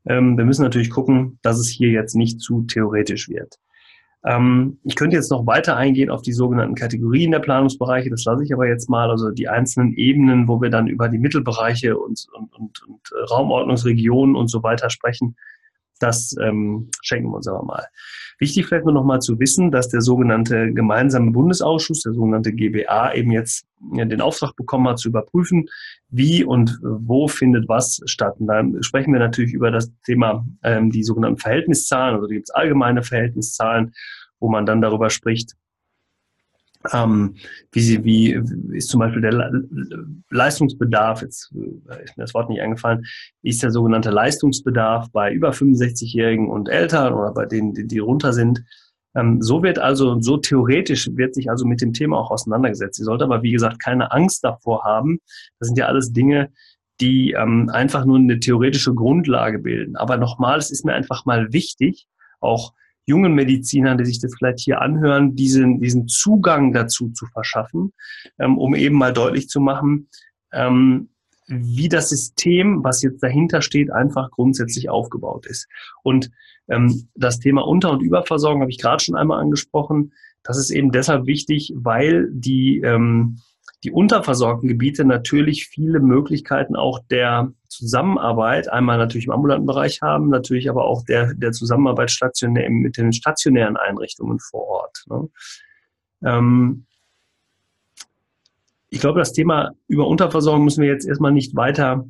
Ähm, 0.07 0.39
wir 0.39 0.47
müssen 0.47 0.63
natürlich 0.63 0.91
gucken, 0.91 1.39
dass 1.43 1.59
es 1.59 1.69
hier 1.69 1.91
jetzt 1.91 2.17
nicht 2.17 2.41
zu 2.41 2.63
theoretisch 2.63 3.29
wird. 3.29 3.57
Ähm, 4.27 4.79
ich 4.83 4.97
könnte 4.97 5.15
jetzt 5.15 5.31
noch 5.31 5.47
weiter 5.47 5.77
eingehen 5.77 6.11
auf 6.11 6.21
die 6.21 6.33
sogenannten 6.33 6.75
Kategorien 6.75 7.31
der 7.31 7.39
Planungsbereiche. 7.39 8.11
Das 8.11 8.25
lasse 8.25 8.43
ich 8.43 8.53
aber 8.53 8.67
jetzt 8.67 8.91
mal. 8.91 9.09
Also 9.09 9.31
die 9.31 9.49
einzelnen 9.49 9.95
Ebenen, 9.95 10.49
wo 10.49 10.61
wir 10.61 10.69
dann 10.69 10.89
über 10.89 11.09
die 11.09 11.19
Mittelbereiche 11.19 11.97
und, 11.97 12.27
und, 12.35 12.53
und, 12.55 12.83
und 12.89 13.31
Raumordnungsregionen 13.31 14.35
und 14.35 14.49
so 14.49 14.63
weiter 14.65 14.91
sprechen. 14.91 15.37
Das 16.01 16.35
ähm, 16.43 16.91
schenken 17.03 17.31
wir 17.31 17.37
uns 17.37 17.49
aber 17.49 17.63
mal. 17.63 17.87
Wichtig 18.39 18.67
vielleicht 18.67 18.85
nur 18.85 18.93
noch 18.93 19.05
mal 19.05 19.21
zu 19.21 19.39
wissen, 19.39 19.71
dass 19.71 19.89
der 19.89 20.03
sogenannte 20.03 20.73
gemeinsame 20.75 21.31
Bundesausschuss, 21.31 22.03
der 22.03 22.13
sogenannte 22.13 22.53
GBA, 22.53 23.15
eben 23.15 23.31
jetzt 23.31 23.67
den 23.81 24.21
Auftrag 24.21 24.55
bekommen 24.57 24.89
hat, 24.89 24.99
zu 24.99 25.09
überprüfen, 25.09 25.69
wie 26.11 26.45
und 26.45 26.79
wo 26.83 27.29
findet 27.29 27.69
was 27.69 28.01
statt. 28.05 28.35
Und 28.39 28.49
dann 28.49 28.83
sprechen 28.83 29.13
wir 29.13 29.21
natürlich 29.21 29.55
über 29.55 29.71
das 29.71 29.91
Thema 30.05 30.47
ähm, 30.63 30.91
die 30.91 31.03
sogenannten 31.03 31.39
Verhältniszahlen. 31.39 32.17
Also 32.17 32.27
da 32.27 32.35
gibt 32.35 32.49
es 32.49 32.55
allgemeine 32.55 33.03
Verhältniszahlen, 33.03 33.95
wo 34.41 34.49
man 34.49 34.67
dann 34.67 34.81
darüber 34.81 35.11
spricht, 35.11 35.55
ähm, 36.93 37.35
wie, 37.73 37.81
sie, 37.81 38.05
wie 38.05 38.41
ist 38.77 38.89
zum 38.89 39.01
Beispiel 39.01 39.23
der 39.23 39.51
Leistungsbedarf, 40.31 41.23
jetzt 41.23 41.53
äh, 41.55 42.05
ist 42.05 42.17
mir 42.17 42.25
das 42.25 42.35
Wort 42.35 42.49
nicht 42.49 42.61
eingefallen, 42.61 43.05
ist 43.43 43.63
der 43.63 43.71
sogenannte 43.71 44.11
Leistungsbedarf 44.11 45.11
bei 45.13 45.33
über 45.33 45.51
65-Jährigen 45.51 46.49
und 46.49 46.69
Eltern 46.69 47.15
oder 47.15 47.33
bei 47.33 47.47
denen, 47.47 47.75
die, 47.75 47.87
die 47.87 47.99
runter 47.99 48.33
sind. 48.33 48.63
Ähm, 49.15 49.41
so 49.43 49.63
wird 49.63 49.79
also, 49.79 50.21
so 50.21 50.37
theoretisch 50.37 51.09
wird 51.15 51.35
sich 51.35 51.51
also 51.51 51.65
mit 51.65 51.81
dem 51.81 51.93
Thema 51.93 52.19
auch 52.19 52.31
auseinandergesetzt. 52.31 52.97
Sie 52.97 53.05
sollte 53.05 53.25
aber, 53.25 53.43
wie 53.43 53.53
gesagt, 53.53 53.83
keine 53.83 54.13
Angst 54.13 54.45
davor 54.45 54.85
haben. 54.85 55.21
Das 55.59 55.69
sind 55.69 55.79
ja 55.79 55.87
alles 55.87 56.13
Dinge, 56.13 56.51
die 57.01 57.33
ähm, 57.33 57.69
einfach 57.71 58.05
nur 58.05 58.19
eine 58.19 58.41
theoretische 58.41 58.95
Grundlage 58.95 59.59
bilden. 59.59 59.97
Aber 59.97 60.17
nochmal, 60.17 60.59
es 60.59 60.71
ist 60.71 60.85
mir 60.85 60.95
einfach 60.95 61.25
mal 61.27 61.53
wichtig, 61.53 62.07
auch 62.41 62.73
jungen 63.07 63.35
Medizinern, 63.35 63.99
die 63.99 64.05
sich 64.05 64.21
das 64.21 64.35
vielleicht 64.37 64.61
hier 64.61 64.83
anhören, 64.83 65.35
diesen, 65.35 65.81
diesen 65.81 66.09
Zugang 66.09 66.73
dazu 66.73 67.11
zu 67.11 67.27
verschaffen, 67.27 67.93
ähm, 68.39 68.59
um 68.59 68.75
eben 68.75 68.97
mal 68.97 69.13
deutlich 69.13 69.49
zu 69.49 69.61
machen, 69.61 70.09
ähm, 70.53 71.09
wie 71.49 71.89
das 71.89 72.09
System, 72.09 72.83
was 72.83 73.03
jetzt 73.03 73.23
dahinter 73.23 73.63
steht, 73.63 73.93
einfach 73.93 74.31
grundsätzlich 74.33 74.91
aufgebaut 74.91 75.47
ist. 75.47 75.69
Und 76.03 76.31
ähm, 76.69 77.09
das 77.15 77.39
Thema 77.39 77.67
Unter- 77.67 77.93
und 77.93 78.03
Überversorgung 78.03 78.61
habe 78.61 78.71
ich 78.71 78.79
gerade 78.79 79.03
schon 79.03 79.15
einmal 79.15 79.41
angesprochen. 79.41 80.13
Das 80.43 80.59
ist 80.59 80.71
eben 80.71 80.91
deshalb 80.91 81.27
wichtig, 81.27 81.73
weil 81.77 82.29
die 82.33 82.81
ähm, 82.81 83.39
die 83.85 83.91
unterversorgten 83.91 84.69
Gebiete 84.69 85.05
natürlich 85.05 85.67
viele 85.67 86.01
Möglichkeiten 86.01 86.77
auch 86.77 86.99
der 87.11 87.53
Zusammenarbeit, 87.77 88.69
einmal 88.69 88.99
natürlich 88.99 89.27
im 89.27 89.33
ambulanten 89.33 89.67
Bereich 89.67 90.01
haben, 90.03 90.29
natürlich 90.29 90.71
aber 90.71 90.85
auch 90.85 91.05
der, 91.05 91.35
der 91.35 91.53
Zusammenarbeit 91.53 92.11
stationär, 92.11 92.71
mit 92.71 92.97
den 92.97 93.13
stationären 93.13 93.77
Einrichtungen 93.77 94.39
vor 94.41 94.67
Ort. 94.67 95.05
Ne? 95.09 95.29
Ähm, 96.25 96.87
ich 98.89 99.01
glaube, 99.01 99.19
das 99.19 99.33
Thema 99.33 99.73
über 99.89 100.07
Unterversorgung 100.07 100.65
müssen 100.65 100.83
wir 100.83 100.89
jetzt 100.89 101.07
erstmal 101.07 101.33
nicht 101.33 101.55
weiter 101.55 102.07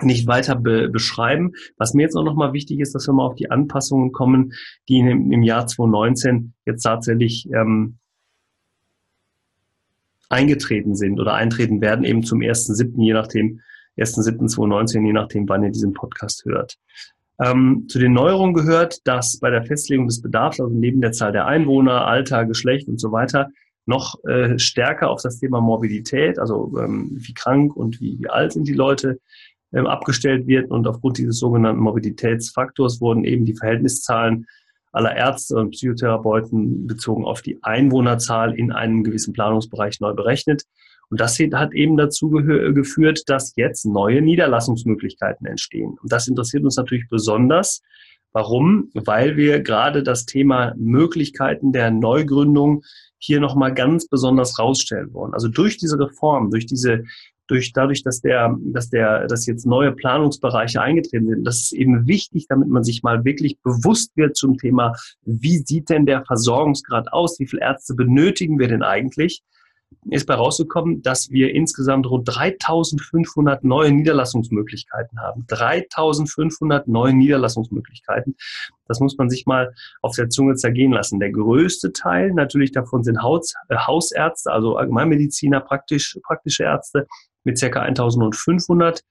nicht 0.00 0.26
weiter 0.26 0.56
be 0.56 0.88
beschreiben. 0.88 1.52
Was 1.76 1.92
mir 1.92 2.02
jetzt 2.02 2.16
auch 2.16 2.24
nochmal 2.24 2.54
wichtig 2.54 2.80
ist, 2.80 2.94
dass 2.94 3.06
wir 3.06 3.12
mal 3.12 3.26
auf 3.26 3.34
die 3.34 3.50
Anpassungen 3.50 4.10
kommen, 4.12 4.54
die 4.88 5.00
im, 5.00 5.30
im 5.30 5.42
Jahr 5.42 5.66
2019 5.66 6.54
jetzt 6.64 6.82
tatsächlich 6.82 7.46
ähm, 7.52 7.98
eingetreten 10.30 10.96
sind 10.96 11.20
oder 11.20 11.34
eintreten 11.34 11.80
werden, 11.80 12.04
eben 12.04 12.22
zum 12.22 12.40
1.7., 12.40 12.92
je 12.96 13.12
nachdem, 13.12 13.60
1.7.2019, 13.98 15.06
je 15.06 15.12
nachdem, 15.12 15.48
wann 15.48 15.64
ihr 15.64 15.70
diesen 15.70 15.92
Podcast 15.92 16.44
hört. 16.44 16.76
Ähm, 17.40 17.86
zu 17.88 17.98
den 17.98 18.12
Neuerungen 18.12 18.54
gehört, 18.54 19.06
dass 19.06 19.38
bei 19.40 19.50
der 19.50 19.64
Festlegung 19.64 20.06
des 20.06 20.22
Bedarfs, 20.22 20.60
also 20.60 20.72
neben 20.72 21.00
der 21.00 21.12
Zahl 21.12 21.32
der 21.32 21.46
Einwohner, 21.46 22.06
Alter, 22.06 22.44
Geschlecht 22.44 22.88
und 22.88 23.00
so 23.00 23.10
weiter, 23.10 23.48
noch 23.86 24.22
äh, 24.24 24.58
stärker 24.58 25.10
auf 25.10 25.22
das 25.22 25.38
Thema 25.38 25.60
Morbidität, 25.60 26.38
also 26.38 26.72
ähm, 26.78 27.10
wie 27.14 27.34
krank 27.34 27.74
und 27.74 28.00
wie, 28.00 28.18
wie 28.20 28.28
alt 28.28 28.52
sind 28.52 28.68
die 28.68 28.74
Leute, 28.74 29.18
ähm, 29.72 29.86
abgestellt 29.86 30.46
wird. 30.46 30.70
Und 30.70 30.86
aufgrund 30.86 31.18
dieses 31.18 31.38
sogenannten 31.38 31.80
Morbiditätsfaktors 31.80 33.00
wurden 33.00 33.24
eben 33.24 33.44
die 33.44 33.56
Verhältniszahlen 33.56 34.46
aller 34.92 35.16
Ärzte 35.16 35.56
und 35.56 35.70
Psychotherapeuten 35.70 36.86
bezogen 36.86 37.24
auf 37.24 37.42
die 37.42 37.58
Einwohnerzahl 37.62 38.54
in 38.54 38.70
einem 38.70 39.02
gewissen 39.02 39.32
Planungsbereich 39.32 40.00
neu 40.00 40.12
berechnet. 40.12 40.64
Und 41.12 41.20
das 41.20 41.38
hat 41.38 41.74
eben 41.74 41.98
dazu 41.98 42.30
geführt, 42.30 43.24
dass 43.26 43.52
jetzt 43.56 43.84
neue 43.84 44.22
Niederlassungsmöglichkeiten 44.22 45.46
entstehen. 45.46 45.98
Und 46.02 46.10
das 46.10 46.26
interessiert 46.26 46.64
uns 46.64 46.78
natürlich 46.78 47.06
besonders. 47.10 47.82
Warum? 48.32 48.88
Weil 48.94 49.36
wir 49.36 49.60
gerade 49.60 50.02
das 50.02 50.24
Thema 50.24 50.72
Möglichkeiten 50.78 51.70
der 51.70 51.90
Neugründung 51.90 52.82
hier 53.18 53.40
nochmal 53.40 53.74
ganz 53.74 54.08
besonders 54.08 54.58
rausstellen 54.58 55.12
wollen. 55.12 55.34
Also 55.34 55.48
durch 55.48 55.76
diese 55.76 55.98
Reform, 55.98 56.50
durch 56.50 56.64
diese 56.64 57.04
durch 57.46 57.74
dadurch, 57.74 58.02
dass 58.02 58.22
der, 58.22 58.56
dass 58.72 58.88
der, 58.88 59.26
dass 59.26 59.44
jetzt 59.44 59.66
neue 59.66 59.92
Planungsbereiche 59.92 60.80
eingetreten 60.80 61.28
sind. 61.28 61.44
Das 61.44 61.56
ist 61.56 61.72
eben 61.72 62.06
wichtig, 62.06 62.46
damit 62.48 62.68
man 62.68 62.84
sich 62.84 63.02
mal 63.02 63.26
wirklich 63.26 63.58
bewusst 63.62 64.16
wird 64.16 64.34
zum 64.34 64.56
Thema, 64.56 64.94
wie 65.26 65.58
sieht 65.58 65.90
denn 65.90 66.06
der 66.06 66.24
Versorgungsgrad 66.24 67.12
aus? 67.12 67.38
Wie 67.38 67.46
viele 67.46 67.60
Ärzte 67.60 67.94
benötigen 67.94 68.58
wir 68.58 68.68
denn 68.68 68.82
eigentlich? 68.82 69.42
Ist 70.10 70.26
bei 70.26 70.34
rausgekommen, 70.34 71.02
dass 71.02 71.30
wir 71.30 71.54
insgesamt 71.54 72.06
rund 72.06 72.28
3500 72.28 73.64
neue 73.64 73.92
Niederlassungsmöglichkeiten 73.92 75.20
haben. 75.20 75.44
3500 75.48 76.88
neue 76.88 77.14
Niederlassungsmöglichkeiten. 77.14 78.36
Das 78.86 79.00
muss 79.00 79.16
man 79.16 79.30
sich 79.30 79.46
mal 79.46 79.72
auf 80.00 80.16
der 80.16 80.28
Zunge 80.28 80.54
zergehen 80.54 80.92
lassen. 80.92 81.20
Der 81.20 81.30
größte 81.30 81.92
Teil 81.92 82.32
natürlich 82.32 82.72
davon 82.72 83.02
sind 83.02 83.22
Haus, 83.22 83.54
äh, 83.68 83.76
Hausärzte, 83.76 84.52
also 84.52 84.76
Allgemeinmediziner, 84.76 85.60
praktisch, 85.60 86.18
praktische 86.22 86.64
Ärzte 86.64 87.06
mit 87.44 87.58
circa 87.58 87.80
1500. 87.80 89.02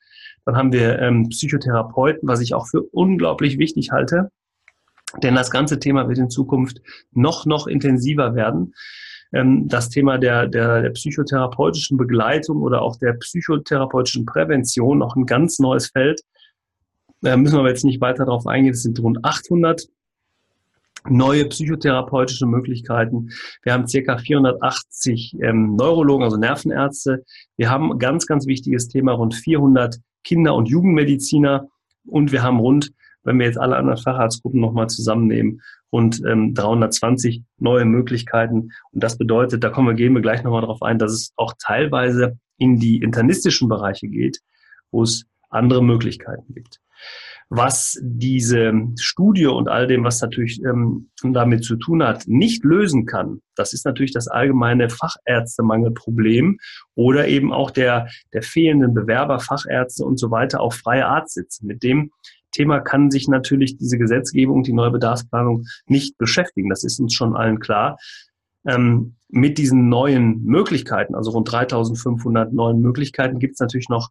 Dann 0.45 0.55
haben 0.55 0.71
wir 0.71 0.99
ähm, 0.99 1.29
Psychotherapeuten, 1.29 2.27
was 2.27 2.41
ich 2.41 2.53
auch 2.53 2.67
für 2.67 2.81
unglaublich 2.81 3.57
wichtig 3.57 3.91
halte. 3.91 4.31
Denn 5.21 5.35
das 5.35 5.51
ganze 5.51 5.79
Thema 5.79 6.07
wird 6.07 6.17
in 6.17 6.29
Zukunft 6.29 6.81
noch, 7.11 7.45
noch 7.45 7.67
intensiver 7.67 8.35
werden. 8.35 8.73
Ähm, 9.33 9.67
das 9.67 9.89
Thema 9.89 10.17
der, 10.17 10.47
der, 10.47 10.81
der 10.81 10.89
psychotherapeutischen 10.91 11.97
Begleitung 11.97 12.61
oder 12.61 12.81
auch 12.81 12.97
der 12.97 13.13
psychotherapeutischen 13.13 14.25
Prävention 14.25 14.97
noch 14.97 15.15
ein 15.15 15.25
ganz 15.25 15.59
neues 15.59 15.87
Feld. 15.87 16.21
Da 17.21 17.37
müssen 17.37 17.55
wir 17.55 17.59
aber 17.59 17.69
jetzt 17.69 17.85
nicht 17.85 18.01
weiter 18.01 18.25
darauf 18.25 18.47
eingehen. 18.47 18.73
Es 18.73 18.83
sind 18.83 18.99
rund 18.99 19.23
800 19.23 19.87
neue 21.09 21.45
psychotherapeutische 21.45 22.45
Möglichkeiten. 22.45 23.29
Wir 23.63 23.73
haben 23.73 23.87
circa 23.87 24.17
480 24.17 25.37
ähm, 25.41 25.75
Neurologen, 25.75 26.23
also 26.23 26.37
Nervenärzte. 26.37 27.23
Wir 27.57 27.69
haben 27.69 27.97
ganz, 27.99 28.27
ganz 28.27 28.45
wichtiges 28.45 28.87
Thema, 28.87 29.13
rund 29.13 29.35
400 29.35 29.99
Kinder- 30.23 30.55
und 30.55 30.69
Jugendmediziner. 30.69 31.67
Und 32.05 32.31
wir 32.31 32.43
haben 32.43 32.59
rund, 32.59 32.91
wenn 33.23 33.39
wir 33.39 33.45
jetzt 33.45 33.57
alle 33.57 33.77
anderen 33.77 33.97
Facharztgruppen 33.97 34.59
nochmal 34.59 34.89
zusammennehmen, 34.89 35.61
rund 35.91 36.21
ähm, 36.25 36.53
320 36.53 37.43
neue 37.57 37.85
Möglichkeiten. 37.85 38.71
Und 38.91 39.03
das 39.03 39.17
bedeutet, 39.17 39.63
da 39.63 39.69
kommen 39.69 39.89
wir, 39.89 39.95
gehen 39.95 40.13
wir 40.13 40.21
gleich 40.21 40.43
nochmal 40.43 40.61
drauf 40.61 40.81
ein, 40.81 40.99
dass 40.99 41.11
es 41.11 41.33
auch 41.35 41.53
teilweise 41.59 42.37
in 42.57 42.77
die 42.77 42.97
internistischen 42.97 43.67
Bereiche 43.67 44.07
geht, 44.07 44.39
wo 44.91 45.03
es 45.03 45.25
andere 45.49 45.83
Möglichkeiten 45.83 46.53
gibt 46.53 46.79
was 47.53 47.99
diese 48.01 48.71
Studie 48.97 49.47
und 49.47 49.67
all 49.67 49.85
dem, 49.85 50.05
was 50.05 50.21
natürlich 50.21 50.61
ähm, 50.63 51.09
damit 51.21 51.65
zu 51.65 51.75
tun 51.75 52.01
hat, 52.01 52.25
nicht 52.25 52.63
lösen 52.63 53.05
kann, 53.05 53.41
das 53.55 53.73
ist 53.73 53.85
natürlich 53.85 54.13
das 54.13 54.29
allgemeine 54.29 54.89
Fachärztemangelproblem 54.89 56.59
oder 56.95 57.27
eben 57.27 57.51
auch 57.51 57.69
der, 57.69 58.07
der 58.31 58.41
fehlenden 58.41 58.93
Bewerber, 58.93 59.41
Fachärzte 59.41 60.05
und 60.05 60.17
so 60.17 60.31
weiter 60.31 60.61
auf 60.61 60.75
freie 60.75 61.05
Arztsitze. 61.05 61.65
Mit 61.65 61.83
dem 61.83 62.11
Thema 62.51 62.79
kann 62.79 63.11
sich 63.11 63.27
natürlich 63.27 63.77
diese 63.77 63.97
Gesetzgebung, 63.97 64.63
die 64.63 64.73
neue 64.73 64.91
Bedarfsplanung 64.91 65.65
nicht 65.87 66.17
beschäftigen. 66.17 66.69
Das 66.69 66.83
ist 66.83 66.99
uns 66.99 67.13
schon 67.13 67.35
allen 67.35 67.59
klar. 67.59 67.97
Ähm, 68.65 69.15
mit 69.29 69.57
diesen 69.57 69.89
neuen 69.89 70.43
Möglichkeiten, 70.43 71.15
also 71.15 71.31
rund 71.31 71.51
3500 71.51 72.53
neuen 72.53 72.79
Möglichkeiten, 72.81 73.39
gibt 73.39 73.53
es 73.53 73.59
natürlich 73.59 73.89
noch 73.89 74.09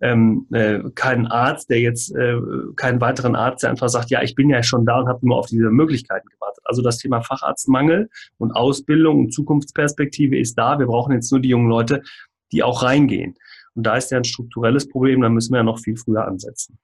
ähm, 0.00 0.46
äh, 0.50 0.80
keinen 0.94 1.26
Arzt, 1.26 1.70
der 1.70 1.78
jetzt, 1.80 2.14
äh, 2.16 2.36
keinen 2.74 3.00
weiteren 3.00 3.36
Arzt, 3.36 3.62
der 3.62 3.70
einfach 3.70 3.88
sagt, 3.88 4.10
ja, 4.10 4.22
ich 4.22 4.34
bin 4.34 4.50
ja 4.50 4.62
schon 4.62 4.84
da 4.84 4.98
und 4.98 5.08
habe 5.08 5.24
nur 5.24 5.36
auf 5.38 5.46
diese 5.46 5.70
Möglichkeiten 5.70 6.28
gewartet. 6.28 6.64
Also 6.64 6.82
das 6.82 6.98
Thema 6.98 7.20
Facharztmangel 7.20 8.10
und 8.38 8.52
Ausbildung 8.52 9.20
und 9.20 9.32
Zukunftsperspektive 9.32 10.36
ist 10.36 10.58
da. 10.58 10.78
Wir 10.78 10.86
brauchen 10.86 11.12
jetzt 11.12 11.30
nur 11.30 11.40
die 11.40 11.50
jungen 11.50 11.68
Leute, 11.68 12.02
die 12.50 12.64
auch 12.64 12.82
reingehen. 12.82 13.36
Und 13.74 13.86
da 13.86 13.96
ist 13.96 14.10
ja 14.10 14.18
ein 14.18 14.24
strukturelles 14.24 14.88
Problem, 14.88 15.20
da 15.20 15.28
müssen 15.28 15.52
wir 15.52 15.58
ja 15.58 15.64
noch 15.64 15.78
viel 15.78 15.96
früher 15.96 16.26
ansetzen. 16.26 16.78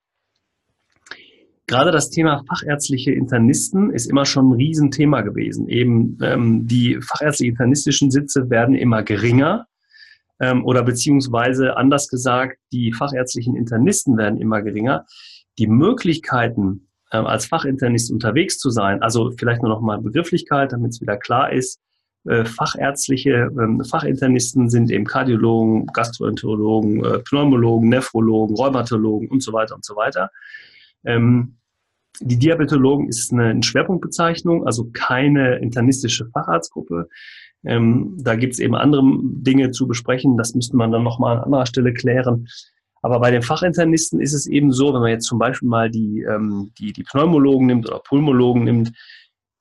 Gerade 1.69 1.93
das 1.93 2.09
Thema 2.09 2.43
fachärztliche 2.49 3.13
Internisten 3.13 3.91
ist 3.91 4.07
immer 4.07 4.25
schon 4.25 4.49
ein 4.49 4.53
Riesenthema 4.55 5.21
gewesen. 5.21 5.69
Eben 5.69 6.19
ähm, 6.23 6.67
die 6.67 6.99
fachärztlichen 7.03 7.53
internistischen 7.53 8.11
Sitze 8.11 8.49
werden 8.49 8.75
immer 8.75 9.03
geringer 9.03 9.67
ähm, 10.41 10.65
oder 10.65 10.83
beziehungsweise 10.83 11.77
anders 11.77 12.09
gesagt, 12.09 12.59
die 12.73 12.95
fachärztlichen 12.95 13.55
Internisten 13.55 14.17
werden 14.17 14.41
immer 14.41 14.63
geringer. 14.63 15.05
Die 15.59 15.67
Möglichkeiten, 15.67 16.89
ähm, 17.13 17.27
als 17.27 17.45
Fachinternist 17.45 18.11
unterwegs 18.11 18.59
zu 18.59 18.71
sein, 18.71 19.03
also 19.03 19.33
vielleicht 19.39 19.61
nur 19.61 19.71
noch 19.71 19.83
mal 19.83 19.99
Begrifflichkeit, 19.99 20.73
damit 20.73 20.93
es 20.93 21.03
wieder 21.03 21.19
klar 21.19 21.53
ist, 21.53 21.81
äh, 22.25 22.47
fachärztliche 22.47 23.51
ähm, 23.61 23.85
Fachinternisten 23.85 24.71
sind 24.71 24.91
eben 24.91 25.05
Kardiologen, 25.05 25.87
Gastroenterologen, 25.89 27.05
äh, 27.05 27.19
Pneumologen, 27.19 27.91
Nephrologen, 27.91 28.57
Rheumatologen 28.57 29.29
und 29.29 29.43
so 29.43 29.53
weiter 29.53 29.75
und 29.75 29.85
so 29.85 29.97
weiter. 29.97 30.31
Ähm, 31.05 31.59
die 32.21 32.38
Diabetologen 32.38 33.09
ist 33.09 33.33
eine, 33.33 33.47
eine 33.47 33.62
Schwerpunktbezeichnung, 33.62 34.67
also 34.67 34.90
keine 34.93 35.57
internistische 35.57 36.26
Facharztgruppe. 36.26 37.09
Ähm, 37.64 38.17
da 38.19 38.35
gibt 38.37 38.55
es 38.55 38.61
eben 38.61 38.75
andere 38.75 39.02
Dinge 39.23 39.71
zu 39.71 39.87
besprechen. 39.87 40.37
Das 40.37 40.55
müsste 40.55 40.76
man 40.76 40.93
dann 40.93 41.02
nochmal 41.02 41.38
an 41.38 41.45
anderer 41.45 41.67
Stelle 41.67 41.93
klären. 41.93 42.49
Aber 43.02 43.21
bei 43.21 43.31
den 43.31 43.43
Fachinternisten 43.43 44.21
ist 44.21 44.33
es 44.33 44.47
eben 44.47 44.73
so, 44.73 44.93
wenn 44.93 45.00
man 45.00 45.11
jetzt 45.11 45.26
zum 45.26 45.38
Beispiel 45.38 45.69
mal 45.69 45.90
die, 45.90 46.23
ähm, 46.23 46.73
die, 46.78 46.93
die 46.93 47.05
Pneumologen 47.05 47.67
nimmt 47.67 47.88
oder 47.88 48.00
Pulmologen 48.00 48.64
nimmt, 48.64 48.93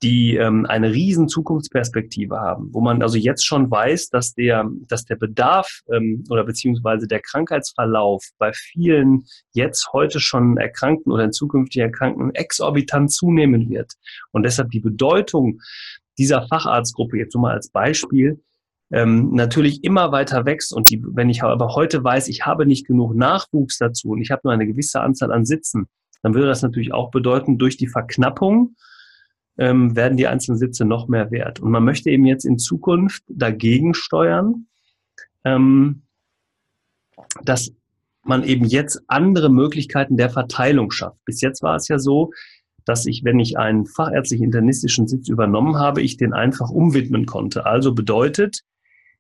die 0.04 0.36
ähm, 0.36 0.66
eine 0.68 0.92
riesen 0.92 1.28
Zukunftsperspektive 1.28 2.40
haben, 2.40 2.70
wo 2.72 2.82
man 2.82 3.02
also 3.02 3.18
jetzt 3.18 3.46
schon 3.46 3.70
weiß, 3.70 4.10
dass 4.10 4.34
der, 4.34 4.70
dass 4.88 5.06
der 5.06 5.16
Bedarf 5.16 5.82
ähm, 5.92 6.24
oder 6.30 6.44
beziehungsweise 6.44 7.08
der 7.08 7.20
Krankheitsverlauf 7.20 8.24
bei 8.38 8.54
vielen 8.54 9.26
jetzt 9.54 9.92
heute 9.94 10.20
schon 10.20 10.58
Erkrankten 10.58 11.12
oder 11.12 11.24
in 11.24 11.32
zukünftig 11.32 11.82
Erkrankten 11.82 12.34
exorbitant 12.36 13.12
zunehmen 13.12 13.70
wird. 13.70 13.94
Und 14.32 14.44
deshalb 14.44 14.70
die 14.70 14.82
Bedeutung 14.82 15.62
dieser 16.20 16.48
Facharztgruppe, 16.48 17.18
jetzt 17.18 17.34
nur 17.34 17.44
mal 17.44 17.54
als 17.54 17.70
Beispiel, 17.70 18.40
ähm, 18.92 19.34
natürlich 19.34 19.84
immer 19.84 20.12
weiter 20.12 20.46
wächst 20.46 20.74
und 20.74 20.90
die, 20.90 21.04
wenn 21.04 21.30
ich 21.30 21.44
aber 21.44 21.76
heute 21.76 22.04
weiß, 22.04 22.28
ich 22.28 22.46
habe 22.46 22.66
nicht 22.66 22.88
genug 22.88 23.16
Nachwuchs 23.16 23.78
dazu 23.78 24.10
und 24.10 24.22
ich 24.22 24.32
habe 24.32 24.42
nur 24.46 24.54
eine 24.54 24.68
gewisse 24.68 25.02
Anzahl 25.02 25.32
an 25.32 25.46
Sitzen, 25.46 25.88
dann 26.22 26.34
würde 26.34 26.48
das 26.48 26.62
natürlich 26.62 26.94
auch 26.94 27.12
bedeuten, 27.12 27.58
durch 27.58 27.78
die 27.78 27.88
Verknappung 27.88 28.76
ähm, 29.58 29.96
werden 29.96 30.18
die 30.18 30.28
einzelnen 30.28 30.58
Sitze 30.58 30.86
noch 30.86 31.08
mehr 31.08 31.32
wert. 31.32 31.60
Und 31.60 31.72
man 31.72 31.84
möchte 31.84 32.10
eben 32.10 32.26
jetzt 32.26 32.46
in 32.46 32.60
Zukunft 32.60 33.24
dagegen 33.28 33.94
steuern, 33.94 34.68
ähm, 35.44 36.04
dass 37.44 37.72
man 38.24 38.44
eben 38.44 38.66
jetzt 38.66 39.02
andere 39.08 39.50
Möglichkeiten 39.50 40.18
der 40.18 40.30
Verteilung 40.30 40.92
schafft. 40.92 41.24
Bis 41.26 41.42
jetzt 41.42 41.64
war 41.64 41.76
es 41.76 41.88
ja 41.88 41.98
so, 41.98 42.32
dass 42.86 43.06
ich, 43.06 43.24
wenn 43.24 43.40
ich 43.40 43.58
einen 43.58 43.86
fachärztlichen 43.86 44.46
internistischen 44.46 45.08
Sitz 45.08 45.28
übernommen 45.28 45.78
habe, 45.78 46.02
ich 46.02 46.18
den 46.18 46.34
einfach 46.34 46.70
umwidmen 46.70 47.26
konnte. 47.26 47.66
Also 47.66 47.94
bedeutet, 47.94 48.62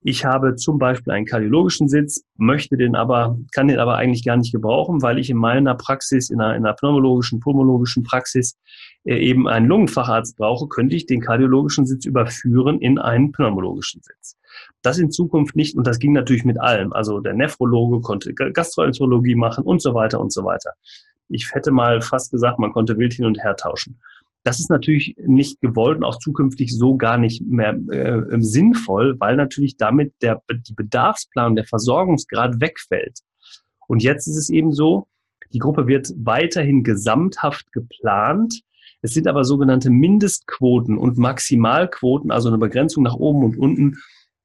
ich 0.01 0.23
habe 0.25 0.55
zum 0.55 0.77
Beispiel 0.77 1.11
einen 1.11 1.25
kardiologischen 1.25 1.89
Sitz, 1.89 2.23
möchte 2.37 2.77
den 2.77 2.95
aber, 2.95 3.37
kann 3.51 3.67
den 3.67 3.79
aber 3.79 3.97
eigentlich 3.97 4.23
gar 4.23 4.37
nicht 4.37 4.53
gebrauchen, 4.53 5.01
weil 5.01 5.19
ich 5.19 5.29
in 5.29 5.37
meiner 5.37 5.75
Praxis, 5.75 6.29
in 6.29 6.39
einer, 6.39 6.55
in 6.55 6.65
einer 6.65 6.75
pneumologischen, 6.75 7.39
pulmologischen 7.39 8.03
Praxis 8.03 8.57
eben 9.15 9.47
einen 9.47 9.67
Lungenfacharzt 9.67 10.35
brauche, 10.37 10.67
könnte 10.67 10.95
ich 10.95 11.05
den 11.05 11.21
kardiologischen 11.21 11.85
Sitz 11.85 12.05
überführen 12.05 12.79
in 12.79 12.99
einen 12.99 13.31
pneumologischen 13.31 14.01
Sitz. 14.01 14.35
Das 14.81 14.97
in 14.97 15.11
Zukunft 15.11 15.55
nicht, 15.55 15.77
und 15.77 15.87
das 15.87 15.99
ging 15.99 16.13
natürlich 16.13 16.45
mit 16.45 16.59
allem. 16.59 16.91
Also 16.93 17.19
der 17.19 17.33
Nephrologe 17.33 18.01
konnte 18.01 18.33
Gastroenterologie 18.33 19.35
machen 19.35 19.63
und 19.63 19.81
so 19.81 19.93
weiter 19.93 20.19
und 20.19 20.33
so 20.33 20.43
weiter. 20.43 20.71
Ich 21.29 21.53
hätte 21.53 21.71
mal 21.71 22.01
fast 22.01 22.31
gesagt, 22.31 22.59
man 22.59 22.71
konnte 22.71 22.97
wild 22.97 23.13
hin 23.13 23.25
und 23.25 23.41
her 23.43 23.55
tauschen. 23.55 23.99
Das 24.43 24.59
ist 24.59 24.69
natürlich 24.69 25.15
nicht 25.17 25.59
gewollt 25.59 25.97
und 25.97 26.03
auch 26.05 26.19
zukünftig 26.19 26.73
so 26.73 26.95
gar 26.95 27.17
nicht 27.17 27.41
mehr 27.45 27.77
äh, 27.89 28.39
sinnvoll, 28.39 29.19
weil 29.19 29.35
natürlich 29.35 29.75
damit 29.77 30.13
der, 30.21 30.41
die 30.49 30.73
Bedarfsplanung, 30.73 31.55
der 31.55 31.65
Versorgungsgrad 31.65 32.61
wegfällt. 32.61 33.19
Und 33.87 34.03
jetzt 34.03 34.27
ist 34.27 34.37
es 34.37 34.49
eben 34.49 34.71
so, 34.71 35.07
Die 35.53 35.59
Gruppe 35.59 35.87
wird 35.87 36.13
weiterhin 36.17 36.83
gesamthaft 36.83 37.71
geplant. 37.71 38.61
Es 39.01 39.13
sind 39.13 39.27
aber 39.27 39.43
sogenannte 39.43 39.89
Mindestquoten 39.89 40.97
und 40.97 41.17
Maximalquoten, 41.17 42.31
also 42.31 42.49
eine 42.49 42.57
Begrenzung 42.57 43.03
nach 43.03 43.15
oben 43.15 43.43
und 43.43 43.57
unten 43.57 43.97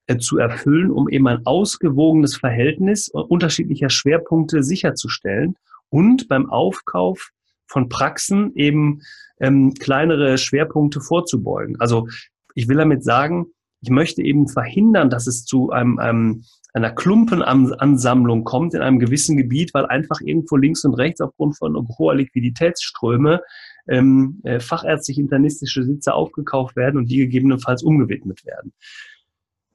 äh, 0.07 0.19
zu 0.19 0.39
erfüllen, 0.39 0.91
um 0.91 1.09
eben 1.09 1.27
ein 1.29 1.47
ausgewogenes 1.47 2.37
Verhältnis 2.37 3.09
unterschiedlicher 3.09 3.89
Schwerpunkte 3.89 4.63
sicherzustellen 4.63 5.57
und 5.89 6.29
beim 6.29 6.51
Aufkauf 6.51 7.31
von 7.67 7.89
Praxen 7.89 8.53
eben 8.55 9.01
ähm, 9.41 9.75
kleinere 9.75 10.39
Schwerpunkte 10.39 11.01
vorzubeugen. 11.01 11.81
Also 11.81 12.09
ich 12.55 12.69
will 12.69 12.77
damit 12.77 13.03
sagen, 13.05 13.47
ich 13.81 13.91
möchte 13.91 14.23
eben 14.23 14.49
verhindern, 14.49 15.11
dass 15.11 15.27
es 15.27 15.45
zu 15.45 15.71
einem, 15.71 15.99
einem 15.99 16.45
einer 16.75 16.91
Klumpenansammlung 16.91 18.45
kommt 18.45 18.75
in 18.75 18.81
einem 18.81 18.99
gewissen 18.99 19.37
Gebiet, 19.37 19.75
weil 19.75 19.87
einfach 19.87 20.21
irgendwo 20.21 20.57
links 20.57 20.85
und 20.85 20.95
rechts 20.95 21.21
aufgrund 21.21 21.57
von 21.59 21.77
hoher 21.99 22.15
Liquiditätsströme 22.15 23.43
ähm, 23.89 24.41
äh, 24.45 24.61
fachärztlich-internistische 24.61 25.85
Sitze 25.85 26.15
aufgekauft 26.15 26.77
werden 26.77 26.97
und 26.97 27.11
die 27.11 27.19
gegebenenfalls 27.19 27.83
umgewidmet 27.83 28.45
werden. 28.45 28.73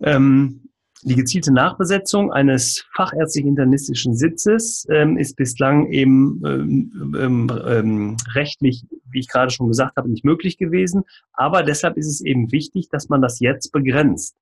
Ähm, 0.02 0.70
die 1.04 1.16
gezielte 1.16 1.54
Nachbesetzung 1.54 2.32
eines 2.32 2.86
fachärztlich-internistischen 2.96 4.16
Sitzes 4.16 4.88
ähm, 4.90 5.18
ist 5.18 5.36
bislang 5.36 5.92
eben 5.92 6.42
ähm, 6.44 7.16
ähm, 7.18 7.52
ähm, 7.68 8.18
rechtlich, 8.34 8.84
wie 9.12 9.20
ich 9.20 9.28
gerade 9.28 9.52
schon 9.52 9.68
gesagt 9.68 9.98
habe, 9.98 10.10
nicht 10.10 10.26
möglich 10.26 10.58
gewesen. 10.58 11.04
Aber 11.34 11.62
deshalb 11.62 11.98
ist 11.98 12.08
es 12.08 12.22
eben 12.22 12.52
wichtig, 12.52 12.90
dass 12.90 13.10
man 13.10 13.22
das 13.22 13.40
jetzt 13.40 13.72
begrenzt. 13.72 14.36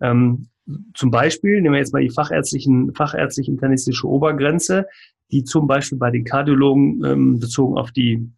Ähm, 0.00 0.48
zum 0.94 1.10
Beispiel, 1.10 1.60
nehmen 1.60 1.74
wir 1.74 1.80
jetzt 1.80 1.92
mal 1.92 2.02
die 2.02 2.10
fachärztlichen, 2.10 2.94
fachärztlich-internistische 2.94 4.08
Obergrenze, 4.08 4.86
die 5.30 5.44
zum 5.44 5.66
Beispiel 5.66 5.98
bei 5.98 6.10
den 6.10 6.24
Kardiologen 6.24 7.04
ähm, 7.04 7.38
bezogen 7.38 7.76
auf 7.76 7.90
die 7.90 8.30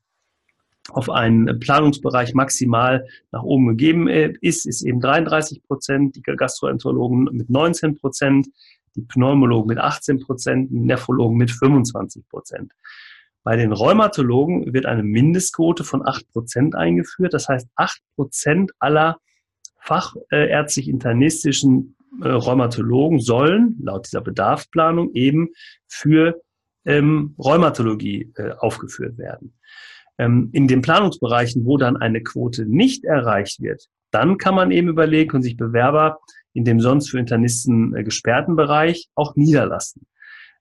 auf 0.91 1.09
einen 1.09 1.59
Planungsbereich 1.61 2.35
maximal 2.35 3.07
nach 3.33 3.43
oben 3.43 3.69
gegeben 3.69 4.09
äh, 4.09 4.35
ist, 4.41 4.67
ist 4.67 4.83
eben 4.83 5.01
33 5.01 5.63
Prozent, 5.63 6.17
die 6.17 6.23
Gastroenterologen 6.23 7.25
mit 7.33 7.49
19 7.49 7.97
Prozent, 7.97 8.49
die 8.95 9.03
Pneumologen 9.03 9.69
mit 9.69 9.79
18 9.79 10.21
Prozent, 10.21 10.71
die 10.71 10.79
Nephrologen 10.79 11.37
mit 11.37 11.51
25 11.51 12.29
Prozent. 12.29 12.73
Bei 13.43 13.57
den 13.57 13.73
Rheumatologen 13.73 14.73
wird 14.73 14.87
eine 14.87 15.03
Mindestquote 15.03 15.85
von 15.85 16.07
8 16.07 16.31
Prozent 16.33 16.75
eingeführt. 16.75 17.35
Das 17.35 17.49
heißt, 17.49 17.69
8 17.77 18.01
Prozent 18.15 18.73
aller 18.79 19.19
fachärztlich-internistischen 19.81 21.97
äh, 22.23 22.29
Rheumatologen 22.29 23.21
sollen 23.21 23.77
laut 23.83 24.07
dieser 24.07 24.21
Bedarfsplanung 24.21 25.13
eben 25.15 25.49
für 25.87 26.41
ähm, 26.87 27.35
Rheumatologie 27.39 28.33
äh, 28.37 28.53
aufgeführt 28.53 29.19
werden 29.19 29.55
in 30.53 30.69
den 30.69 30.83
Planungsbereichen, 30.83 31.65
wo 31.65 31.77
dann 31.77 31.97
eine 31.97 32.23
Quote 32.23 32.67
nicht 32.67 33.05
erreicht 33.05 33.61
wird, 33.61 33.89
dann 34.11 34.39
kann 34.39 34.55
man 34.55 34.71
eben 34.71 34.89
überlegen 34.89 35.37
und 35.37 35.43
sich 35.43 35.57
Bewerber 35.57 36.19
in 36.53 36.65
dem 36.65 36.81
sonst 36.81 37.11
für 37.11 37.19
Internisten 37.19 37.95
äh, 37.97 38.05
gesperrten 38.05 38.57
Bereich 38.57 39.09
auch 39.15 39.35
niederlassen. 39.35 40.07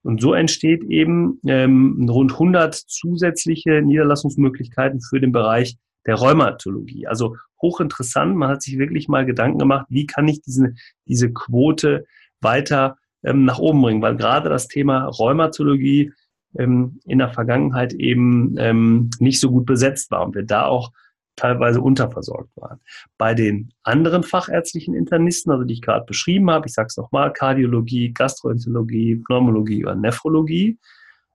Und 0.02 0.20
so 0.20 0.34
entsteht 0.34 0.82
eben 0.84 1.40
ähm, 1.46 2.08
rund 2.10 2.32
100 2.32 2.74
zusätzliche 2.74 3.80
Niederlassungsmöglichkeiten 3.80 5.00
für 5.00 5.18
den 5.18 5.32
Bereich 5.32 5.78
der 6.04 6.16
Rheumatologie. 6.16 7.06
Also 7.06 7.36
hochinteressant. 7.62 8.36
Man 8.36 8.50
hat 8.50 8.62
sich 8.62 8.78
wirklich 8.78 9.08
mal 9.08 9.24
Gedanken 9.24 9.58
gemacht, 9.58 9.86
wie 9.88 10.06
kann 10.06 10.28
ich 10.28 10.42
diese, 10.42 10.74
diese 11.06 11.32
Quote 11.32 12.04
weiter 12.40 12.98
ähm, 13.22 13.46
nach 13.46 13.58
oben 13.58 13.80
bringen? 13.80 14.02
Weil 14.02 14.16
gerade 14.16 14.50
das 14.50 14.68
Thema 14.68 15.06
Rheumatologie 15.06 16.12
ähm, 16.58 17.00
in 17.04 17.18
der 17.18 17.32
Vergangenheit 17.32 17.92
eben 17.94 18.56
ähm, 18.58 19.10
nicht 19.18 19.40
so 19.40 19.50
gut 19.50 19.66
besetzt 19.66 20.10
war 20.10 20.24
und 20.24 20.34
wir 20.34 20.44
da 20.44 20.66
auch 20.66 20.92
teilweise 21.36 21.80
unterversorgt 21.80 22.50
waren. 22.56 22.80
Bei 23.18 23.34
den 23.34 23.72
anderen 23.82 24.22
fachärztlichen 24.22 24.94
Internisten, 24.94 25.52
also 25.52 25.64
die 25.64 25.74
ich 25.74 25.82
gerade 25.82 26.06
beschrieben 26.06 26.50
habe, 26.50 26.66
ich 26.66 26.72
sage 26.72 26.86
es 26.88 26.96
nochmal, 26.96 27.32
Kardiologie, 27.32 28.12
Gastroenterologie, 28.12 29.16
Pneumologie 29.16 29.84
oder 29.84 29.96
Nephrologie, 29.96 30.78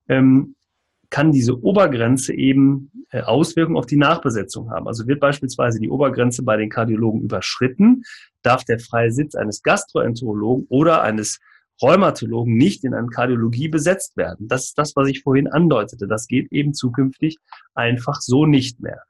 ähm, 0.07 0.55
kann 1.09 1.31
diese 1.31 1.61
Obergrenze 1.61 2.33
eben 2.33 2.91
äh, 3.09 3.21
Auswirkungen 3.21 3.77
auf 3.77 3.87
die 3.87 3.97
Nachbesetzung 3.97 4.69
haben. 4.71 4.87
Also 4.87 5.07
wird 5.07 5.19
beispielsweise 5.19 5.79
die 5.79 5.89
Obergrenze 5.89 6.43
bei 6.43 6.55
den 6.55 6.69
Kardiologen 6.69 7.21
überschritten, 7.21 8.03
darf 8.43 8.63
der 8.63 8.79
freie 8.79 9.11
Sitz 9.11 9.35
eines 9.35 9.63
Gastroenterologen 9.63 10.67
oder 10.69 11.01
eines 11.01 11.39
Rheumatologen 11.81 12.55
nicht 12.55 12.83
in 12.83 12.93
einer 12.93 13.07
Kardiologie 13.07 13.69
besetzt 13.69 14.17
werden. 14.17 14.47
Das 14.47 14.65
ist 14.65 14.77
das, 14.77 14.95
was 14.95 15.07
ich 15.07 15.21
vorhin 15.21 15.47
andeutete. 15.47 16.07
Das 16.07 16.27
geht 16.27 16.51
eben 16.51 16.73
zukünftig 16.73 17.37
einfach 17.73 18.21
so 18.21 18.45
nicht 18.45 18.79
mehr. 18.79 19.03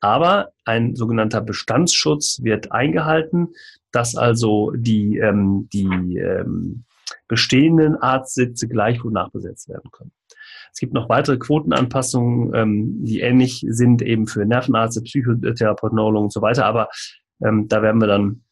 Aber 0.00 0.52
ein 0.64 0.94
sogenannter 0.96 1.42
Bestandsschutz 1.42 2.42
wird 2.42 2.72
eingehalten, 2.72 3.48
dass 3.92 4.16
also 4.16 4.72
die, 4.74 5.18
ähm, 5.18 5.68
die 5.72 6.16
ähm, 6.16 6.84
bestehenden 7.28 7.96
Arztsitze 7.96 8.66
gleichwohl 8.66 9.12
nachbesetzt 9.12 9.68
werden 9.68 9.90
können. 9.90 10.12
Es 10.72 10.78
gibt 10.78 10.94
noch 10.94 11.08
weitere 11.08 11.36
Quotenanpassungen, 11.36 12.54
ähm, 12.54 13.04
die 13.04 13.20
ähnlich 13.20 13.66
sind 13.68 14.02
eben 14.02 14.26
für 14.26 14.46
Nervenärzte, 14.46 15.02
Psychotherapeuten, 15.02 15.96
Neurologen 15.96 16.24
und 16.24 16.32
so 16.32 16.40
weiter. 16.40 16.64
Aber 16.64 16.88
ähm, 17.42 17.68
da 17.68 17.82
werden 17.82 18.00
wir 18.00 18.06
dann 18.06 18.42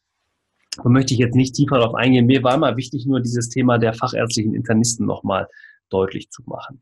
da 0.75 0.89
möchte 0.89 1.13
ich 1.13 1.19
jetzt 1.19 1.35
nicht 1.35 1.55
tiefer 1.55 1.79
darauf 1.79 1.95
eingehen. 1.95 2.25
Mir 2.25 2.43
war 2.43 2.57
mal 2.57 2.77
wichtig, 2.77 3.05
nur 3.05 3.19
dieses 3.19 3.49
Thema 3.49 3.77
der 3.77 3.93
fachärztlichen 3.93 4.53
Internisten 4.53 5.05
nochmal 5.05 5.47
deutlich 5.89 6.29
zu 6.29 6.43
machen. 6.45 6.81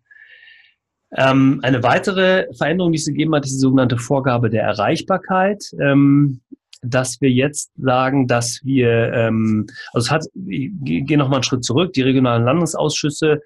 Ähm, 1.16 1.60
eine 1.64 1.84
weitere 1.84 2.48
Veränderung, 2.54 2.92
die 2.92 2.98
es 2.98 3.06
gegeben 3.06 3.34
hat, 3.34 3.46
ist 3.46 3.54
die 3.54 3.60
sogenannte 3.60 3.98
Vorgabe 3.98 4.50
der 4.50 4.64
Erreichbarkeit. 4.64 5.64
Ähm, 5.80 6.42
dass 6.84 7.22
wir 7.22 7.32
jetzt 7.32 7.72
sagen, 7.78 8.28
dass 8.28 8.62
wir, 8.64 9.12
ähm, 9.14 9.68
also 9.94 10.06
es 10.06 10.12
hat, 10.12 10.26
ich 10.48 10.70
gehe 10.82 11.18
nochmal 11.18 11.38
einen 11.38 11.44
Schritt 11.44 11.64
zurück, 11.64 11.94
die 11.94 12.02
regionalen 12.02 12.44
Landesausschüsse 12.44 13.42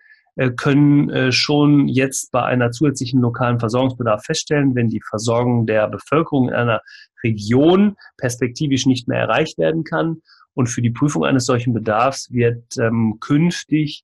können 0.56 1.10
äh, 1.10 1.32
schon 1.32 1.88
jetzt 1.88 2.32
bei 2.32 2.44
einer 2.44 2.72
zusätzlichen 2.72 3.20
lokalen 3.20 3.60
Versorgungsbedarf 3.60 4.24
feststellen, 4.24 4.76
wenn 4.76 4.88
die 4.88 5.02
Versorgung 5.02 5.66
der 5.66 5.88
Bevölkerung 5.88 6.50
in 6.50 6.56
einer 6.56 6.82
Region 7.24 7.96
perspektivisch 8.18 8.86
nicht 8.86 9.08
mehr 9.08 9.20
erreicht 9.20 9.58
werden 9.58 9.84
kann. 9.84 10.22
Und 10.54 10.68
für 10.68 10.82
die 10.82 10.90
Prüfung 10.90 11.26
eines 11.26 11.46
solchen 11.46 11.74
Bedarfs 11.74 12.32
wird 12.32 12.78
ähm, 12.78 13.18
künftig 13.20 14.04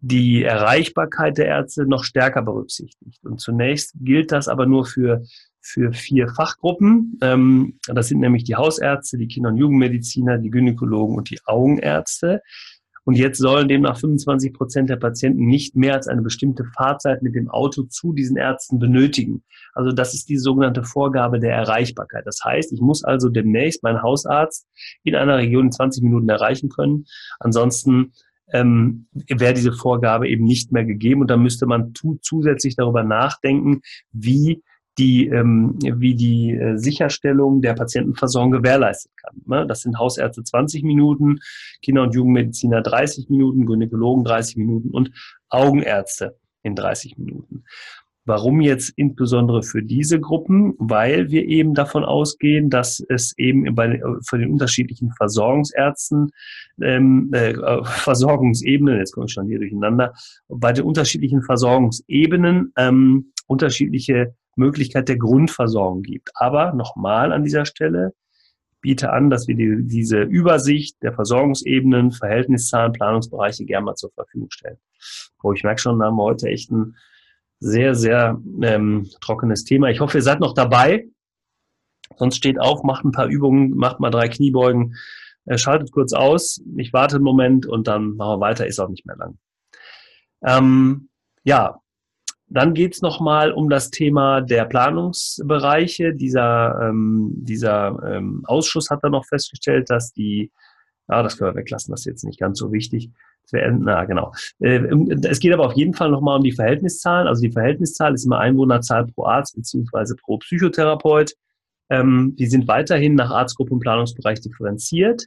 die 0.00 0.44
Erreichbarkeit 0.44 1.36
der 1.38 1.46
Ärzte 1.46 1.86
noch 1.86 2.04
stärker 2.04 2.42
berücksichtigt. 2.42 3.24
Und 3.24 3.40
zunächst 3.40 3.92
gilt 4.00 4.32
das 4.32 4.48
aber 4.48 4.66
nur 4.66 4.86
für, 4.86 5.22
für 5.60 5.92
vier 5.92 6.28
Fachgruppen. 6.28 7.18
Ähm, 7.22 7.78
das 7.86 8.08
sind 8.08 8.20
nämlich 8.20 8.44
die 8.44 8.56
Hausärzte, 8.56 9.18
die 9.18 9.28
Kinder- 9.28 9.50
und 9.50 9.58
Jugendmediziner, 9.58 10.38
die 10.38 10.50
Gynäkologen 10.50 11.16
und 11.16 11.30
die 11.30 11.40
Augenärzte. 11.44 12.40
Und 13.04 13.14
jetzt 13.14 13.38
sollen 13.38 13.68
demnach 13.68 13.98
25 13.98 14.52
Prozent 14.52 14.90
der 14.90 14.96
Patienten 14.96 15.46
nicht 15.46 15.74
mehr 15.74 15.94
als 15.94 16.06
eine 16.06 16.22
bestimmte 16.22 16.64
Fahrzeit 16.76 17.22
mit 17.22 17.34
dem 17.34 17.50
Auto 17.50 17.84
zu 17.84 18.12
diesen 18.12 18.36
Ärzten 18.36 18.78
benötigen. 18.78 19.42
Also 19.72 19.92
das 19.92 20.14
ist 20.14 20.28
die 20.28 20.36
sogenannte 20.36 20.84
Vorgabe 20.84 21.40
der 21.40 21.54
Erreichbarkeit. 21.54 22.26
Das 22.26 22.40
heißt, 22.44 22.72
ich 22.72 22.80
muss 22.80 23.02
also 23.02 23.28
demnächst 23.28 23.82
meinen 23.82 24.02
Hausarzt 24.02 24.66
in 25.02 25.14
einer 25.14 25.38
Region 25.38 25.66
in 25.66 25.72
20 25.72 26.02
Minuten 26.02 26.28
erreichen 26.28 26.68
können. 26.68 27.06
Ansonsten 27.38 28.12
ähm, 28.52 29.06
wäre 29.28 29.54
diese 29.54 29.72
Vorgabe 29.72 30.28
eben 30.28 30.44
nicht 30.44 30.72
mehr 30.72 30.84
gegeben 30.84 31.22
und 31.22 31.30
da 31.30 31.36
müsste 31.36 31.66
man 31.66 31.92
zusätzlich 32.20 32.76
darüber 32.76 33.04
nachdenken, 33.04 33.80
wie 34.12 34.62
die, 35.00 35.28
ähm, 35.28 35.78
wie 35.80 36.14
die 36.14 36.50
äh, 36.50 36.76
Sicherstellung 36.76 37.62
der 37.62 37.72
Patientenversorgung 37.72 38.50
gewährleistet 38.50 39.12
kann. 39.16 39.40
Ne? 39.46 39.66
Das 39.66 39.80
sind 39.80 39.98
Hausärzte 39.98 40.44
20 40.44 40.82
Minuten, 40.82 41.38
Kinder- 41.80 42.02
und 42.02 42.14
Jugendmediziner 42.14 42.82
30 42.82 43.30
Minuten, 43.30 43.64
Gynäkologen 43.64 44.24
30 44.24 44.56
Minuten 44.58 44.90
und 44.90 45.10
Augenärzte 45.48 46.36
in 46.62 46.74
30 46.76 47.16
Minuten. 47.16 47.64
Warum 48.26 48.60
jetzt 48.60 48.92
insbesondere 48.96 49.62
für 49.62 49.82
diese 49.82 50.20
Gruppen? 50.20 50.74
Weil 50.78 51.30
wir 51.30 51.46
eben 51.46 51.72
davon 51.72 52.04
ausgehen, 52.04 52.68
dass 52.68 53.02
es 53.08 53.32
eben 53.38 53.74
bei, 53.74 54.02
für 54.28 54.38
den 54.38 54.50
unterschiedlichen 54.50 55.10
Versorgungsärzten, 55.12 56.28
ähm, 56.82 57.30
äh, 57.32 57.54
Versorgungsebenen, 57.84 58.98
jetzt 58.98 59.12
komme 59.12 59.26
ich 59.26 59.32
schon 59.32 59.46
hier 59.46 59.58
durcheinander, 59.58 60.12
bei 60.48 60.74
den 60.74 60.84
unterschiedlichen 60.84 61.42
Versorgungsebenen 61.42 62.72
ähm, 62.76 63.32
unterschiedliche 63.46 64.34
Möglichkeit 64.60 65.08
der 65.08 65.16
Grundversorgung 65.18 66.02
gibt. 66.02 66.30
Aber 66.34 66.72
nochmal 66.72 67.32
an 67.32 67.42
dieser 67.42 67.64
Stelle, 67.64 68.14
biete 68.80 69.12
an, 69.12 69.30
dass 69.30 69.48
wir 69.48 69.54
die, 69.54 69.86
diese 69.86 70.22
Übersicht 70.22 71.02
der 71.02 71.12
Versorgungsebenen, 71.12 72.12
Verhältniszahlen, 72.12 72.92
Planungsbereiche 72.92 73.64
gerne 73.64 73.86
mal 73.86 73.94
zur 73.94 74.10
Verfügung 74.12 74.50
stellen. 74.50 74.78
Oh, 75.42 75.52
ich 75.52 75.62
merke 75.62 75.80
schon, 75.80 75.98
da 75.98 76.06
haben 76.06 76.16
wir 76.16 76.24
heute 76.24 76.48
echt 76.48 76.70
ein 76.70 76.96
sehr, 77.58 77.94
sehr 77.94 78.40
ähm, 78.62 79.08
trockenes 79.20 79.64
Thema. 79.64 79.88
Ich 79.90 80.00
hoffe, 80.00 80.18
ihr 80.18 80.22
seid 80.22 80.40
noch 80.40 80.54
dabei. 80.54 81.06
Sonst 82.16 82.36
steht 82.36 82.58
auf, 82.58 82.82
macht 82.82 83.04
ein 83.04 83.12
paar 83.12 83.26
Übungen, 83.26 83.76
macht 83.76 84.00
mal 84.00 84.10
drei 84.10 84.28
Kniebeugen, 84.28 84.96
äh, 85.44 85.58
schaltet 85.58 85.92
kurz 85.92 86.12
aus. 86.12 86.62
Ich 86.76 86.92
warte 86.92 87.16
einen 87.16 87.24
Moment 87.24 87.66
und 87.66 87.86
dann 87.86 88.16
machen 88.16 88.40
wir 88.40 88.40
weiter, 88.40 88.66
ist 88.66 88.80
auch 88.80 88.88
nicht 88.88 89.06
mehr 89.06 89.16
lang. 89.16 89.38
Ähm, 90.42 91.10
ja, 91.44 91.80
dann 92.50 92.74
geht 92.74 92.94
es 92.94 93.02
nochmal 93.02 93.52
um 93.52 93.70
das 93.70 93.90
Thema 93.90 94.40
der 94.40 94.64
Planungsbereiche. 94.64 96.12
Dieser, 96.14 96.80
ähm, 96.82 97.30
dieser 97.36 97.96
ähm, 98.04 98.42
Ausschuss 98.44 98.90
hat 98.90 99.04
dann 99.04 99.12
noch 99.12 99.24
festgestellt, 99.24 99.88
dass 99.88 100.12
die, 100.12 100.50
ja, 101.08 101.22
das 101.22 101.38
können 101.38 101.54
wir 101.54 101.60
weglassen, 101.60 101.92
das 101.92 102.00
ist 102.00 102.06
jetzt 102.06 102.24
nicht 102.24 102.40
ganz 102.40 102.58
so 102.58 102.72
wichtig. 102.72 103.10
Na, 103.52 104.04
genau. 104.04 104.32
Äh, 104.60 104.80
es 105.28 105.40
geht 105.40 105.52
aber 105.52 105.66
auf 105.66 105.74
jeden 105.74 105.94
Fall 105.94 106.10
nochmal 106.10 106.38
um 106.38 106.44
die 106.44 106.52
Verhältniszahlen. 106.52 107.26
Also 107.26 107.42
die 107.42 107.52
Verhältniszahl 107.52 108.14
ist 108.14 108.24
immer 108.24 108.38
Einwohnerzahl 108.38 109.06
pro 109.06 109.24
Arzt 109.24 109.56
beziehungsweise 109.56 110.16
pro 110.16 110.38
Psychotherapeut. 110.38 111.32
Ähm, 111.88 112.34
die 112.36 112.46
sind 112.46 112.68
weiterhin 112.68 113.14
nach 113.14 113.30
Arztgruppe 113.30 113.74
und 113.74 113.80
Planungsbereich 113.80 114.40
differenziert. 114.40 115.26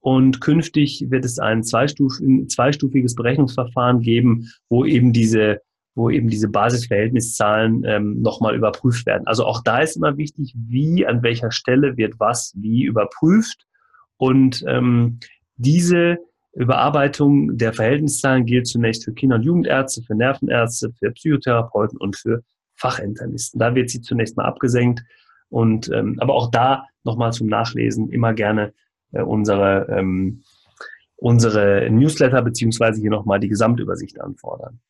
Und 0.00 0.40
künftig 0.40 1.06
wird 1.10 1.24
es 1.24 1.38
ein 1.38 1.62
zweistufiges 1.62 3.14
Berechnungsverfahren 3.14 4.00
geben, 4.00 4.48
wo 4.68 4.84
eben 4.84 5.12
diese 5.12 5.60
wo 5.94 6.10
eben 6.10 6.28
diese 6.28 6.48
Basisverhältniszahlen 6.48 7.84
ähm, 7.84 8.22
nochmal 8.22 8.54
überprüft 8.54 9.06
werden. 9.06 9.26
Also 9.26 9.44
auch 9.44 9.62
da 9.62 9.80
ist 9.80 9.96
immer 9.96 10.16
wichtig, 10.16 10.54
wie, 10.56 11.06
an 11.06 11.22
welcher 11.22 11.50
Stelle 11.50 11.96
wird 11.96 12.14
was 12.18 12.52
wie 12.56 12.84
überprüft. 12.84 13.66
Und 14.16 14.64
ähm, 14.66 15.18
diese 15.56 16.18
Überarbeitung 16.52 17.56
der 17.56 17.72
Verhältniszahlen 17.72 18.46
gilt 18.46 18.66
zunächst 18.66 19.04
für 19.04 19.12
Kinder- 19.12 19.36
und 19.36 19.42
Jugendärzte, 19.42 20.02
für 20.02 20.14
Nervenärzte, 20.14 20.92
für 20.98 21.10
Psychotherapeuten 21.10 21.98
und 21.98 22.16
für 22.16 22.42
Fachinternisten. 22.76 23.58
Da 23.58 23.74
wird 23.74 23.90
sie 23.90 24.00
zunächst 24.00 24.36
mal 24.36 24.46
abgesenkt. 24.46 25.02
Und 25.48 25.90
ähm, 25.92 26.16
aber 26.20 26.34
auch 26.34 26.50
da 26.50 26.86
nochmal 27.02 27.32
zum 27.32 27.48
Nachlesen 27.48 28.10
immer 28.10 28.34
gerne 28.34 28.72
äh, 29.12 29.22
unsere 29.22 29.86
ähm, 29.90 30.42
unsere 31.20 31.88
Newsletter 31.90 32.42
beziehungsweise 32.42 33.00
hier 33.00 33.10
nochmal 33.10 33.40
die 33.40 33.48
Gesamtübersicht 33.48 34.20
anfordern. 34.20 34.80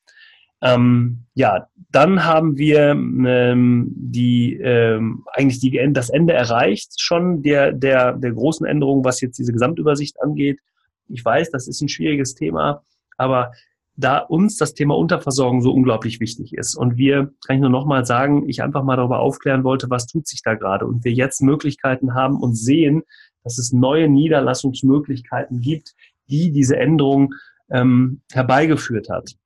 Ähm, 0.63 1.25
ja, 1.35 1.67
dann 1.91 2.25
haben 2.25 2.57
wir 2.57 2.91
ähm, 2.91 3.93
die 3.97 4.55
ähm, 4.57 5.25
eigentlich 5.33 5.59
die, 5.61 5.81
das 5.93 6.11
Ende 6.11 6.35
erreicht 6.35 7.01
schon 7.01 7.43
der, 7.43 7.73
der, 7.73 8.13
der 8.13 8.33
großen 8.33 8.67
Änderung, 8.67 9.05
was 9.05 9.21
jetzt 9.21 9.39
diese 9.39 9.53
Gesamtübersicht 9.53 10.21
angeht. 10.23 10.61
Ich 11.09 11.25
weiß, 11.25 11.51
das 11.51 11.67
ist 11.67 11.81
ein 11.81 11.89
schwieriges 11.89 12.35
Thema, 12.35 12.83
aber 13.17 13.53
da 13.97 14.19
uns 14.19 14.57
das 14.57 14.75
Thema 14.75 14.97
Unterversorgung 14.97 15.63
so 15.63 15.73
unglaublich 15.73 16.21
wichtig 16.21 16.55
ist 16.55 16.77
und 16.77 16.97
wir, 16.97 17.33
kann 17.47 17.57
ich 17.57 17.61
nur 17.61 17.71
nochmal 17.71 18.05
sagen, 18.07 18.49
ich 18.49 18.63
einfach 18.63 18.85
mal 18.85 18.97
darüber 18.97 19.19
aufklären 19.19 19.65
wollte, 19.65 19.91
was 19.91 20.07
tut 20.07 20.29
sich 20.29 20.43
da 20.43 20.55
gerade 20.55 20.87
und 20.87 21.05
wir 21.05 21.13
jetzt 21.13 21.43
Möglichkeiten 21.43 22.15
haben 22.15 22.41
und 22.41 22.55
sehen, 22.55 23.03
dass 23.43 23.59
es 23.59 23.73
neue 23.73 24.09
Niederlassungsmöglichkeiten 24.09 25.61
gibt, 25.61 25.95
die 26.29 26.53
diese 26.53 26.77
Änderung 26.77 27.35
ähm, 27.71 28.21
herbeigeführt 28.31 29.09
hat 29.11 29.37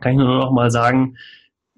kann 0.00 0.12
ich 0.12 0.18
nur 0.18 0.38
noch 0.38 0.52
mal 0.52 0.70
sagen, 0.70 1.16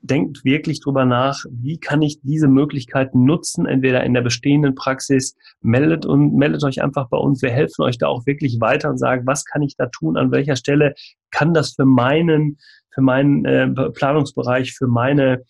denkt 0.07 0.45
wirklich 0.45 0.81
drüber 0.81 1.05
nach, 1.05 1.45
wie 1.51 1.79
kann 1.79 2.03
ich 2.03 2.21
diese 2.23 2.49
Möglichkeiten 2.49 3.25
nutzen, 3.25 3.67
entweder 3.67 4.05
in 4.05 4.15
der 4.15 4.23
bestehenden 4.23 4.75
Praxis, 4.75 5.37
meldet 5.61 6.07
und 6.07 6.35
meldet 6.35 6.63
euch 6.65 6.83
einfach 6.83 7.09
bei 7.09 7.17
uns. 7.17 7.43
Wir 7.43 7.51
helfen 7.51 7.83
euch 7.83 7.99
da 7.99 8.07
auch 8.07 8.27
wirklich 8.27 8.61
weiter 8.61 8.91
und 8.91 8.99
sagen, 8.99 9.27
was 9.27 9.45
kann 9.45 9.63
ich 9.63 9.77
da 9.77 9.87
tun, 9.87 10.17
an 10.17 10.31
welcher 10.31 10.57
Stelle 10.57 10.95
kann 11.31 11.55
das 11.55 11.73
für 11.73 11.87
meinen, 11.87 12.59
für 12.95 13.01
meinen 13.01 13.45
äh, 13.45 13.69
Planungsbereich, 13.69 14.75
für 14.75 14.87
meine 14.87 15.43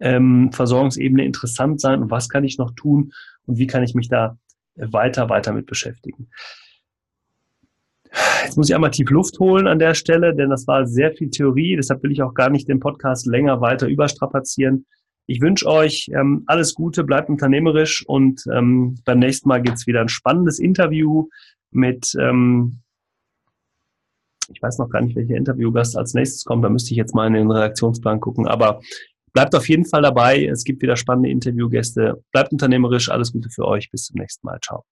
ähm, 0.00 0.50
Versorgungsebene 0.52 1.24
interessant 1.24 1.80
sein 1.80 2.02
und 2.02 2.10
was 2.10 2.28
kann 2.28 2.44
ich 2.44 2.58
noch 2.58 2.72
tun 2.74 3.12
und 3.46 3.58
wie 3.58 3.66
kann 3.66 3.82
ich 3.82 3.94
mich 3.94 4.08
da 4.08 4.38
weiter, 4.76 5.28
weiter 5.28 5.52
mit 5.52 5.66
beschäftigen. 5.66 6.30
Jetzt 8.44 8.56
muss 8.56 8.68
ich 8.68 8.74
einmal 8.74 8.90
tief 8.90 9.10
Luft 9.10 9.38
holen 9.38 9.66
an 9.66 9.78
der 9.78 9.94
Stelle, 9.94 10.34
denn 10.34 10.50
das 10.50 10.66
war 10.66 10.86
sehr 10.86 11.12
viel 11.12 11.30
Theorie. 11.30 11.76
Deshalb 11.76 12.02
will 12.02 12.12
ich 12.12 12.22
auch 12.22 12.34
gar 12.34 12.50
nicht 12.50 12.68
den 12.68 12.80
Podcast 12.80 13.26
länger 13.26 13.60
weiter 13.60 13.86
überstrapazieren. 13.86 14.86
Ich 15.26 15.40
wünsche 15.40 15.66
euch 15.66 16.10
ähm, 16.12 16.42
alles 16.46 16.74
Gute, 16.74 17.04
bleibt 17.04 17.28
unternehmerisch 17.28 18.04
und 18.06 18.42
ähm, 18.52 18.98
beim 19.04 19.20
nächsten 19.20 19.48
Mal 19.48 19.62
gibt 19.62 19.78
es 19.78 19.86
wieder 19.86 20.00
ein 20.00 20.08
spannendes 20.08 20.58
Interview 20.58 21.28
mit, 21.70 22.16
ähm, 22.18 22.80
ich 24.52 24.60
weiß 24.60 24.78
noch 24.78 24.88
gar 24.88 25.02
nicht, 25.02 25.14
welcher 25.14 25.36
Interviewgast 25.36 25.96
als 25.96 26.14
nächstes 26.14 26.44
kommt, 26.44 26.64
da 26.64 26.68
müsste 26.68 26.90
ich 26.90 26.96
jetzt 26.96 27.14
mal 27.14 27.28
in 27.28 27.34
den 27.34 27.50
Redaktionsplan 27.50 28.18
gucken, 28.18 28.48
aber 28.48 28.80
bleibt 29.32 29.54
auf 29.54 29.68
jeden 29.68 29.84
Fall 29.84 30.02
dabei. 30.02 30.44
Es 30.46 30.64
gibt 30.64 30.82
wieder 30.82 30.96
spannende 30.96 31.30
Interviewgäste. 31.30 32.22
Bleibt 32.32 32.52
unternehmerisch, 32.52 33.10
alles 33.10 33.32
Gute 33.32 33.50
für 33.50 33.64
euch. 33.64 33.90
Bis 33.90 34.06
zum 34.06 34.18
nächsten 34.18 34.46
Mal. 34.46 34.58
Ciao. 34.60 34.84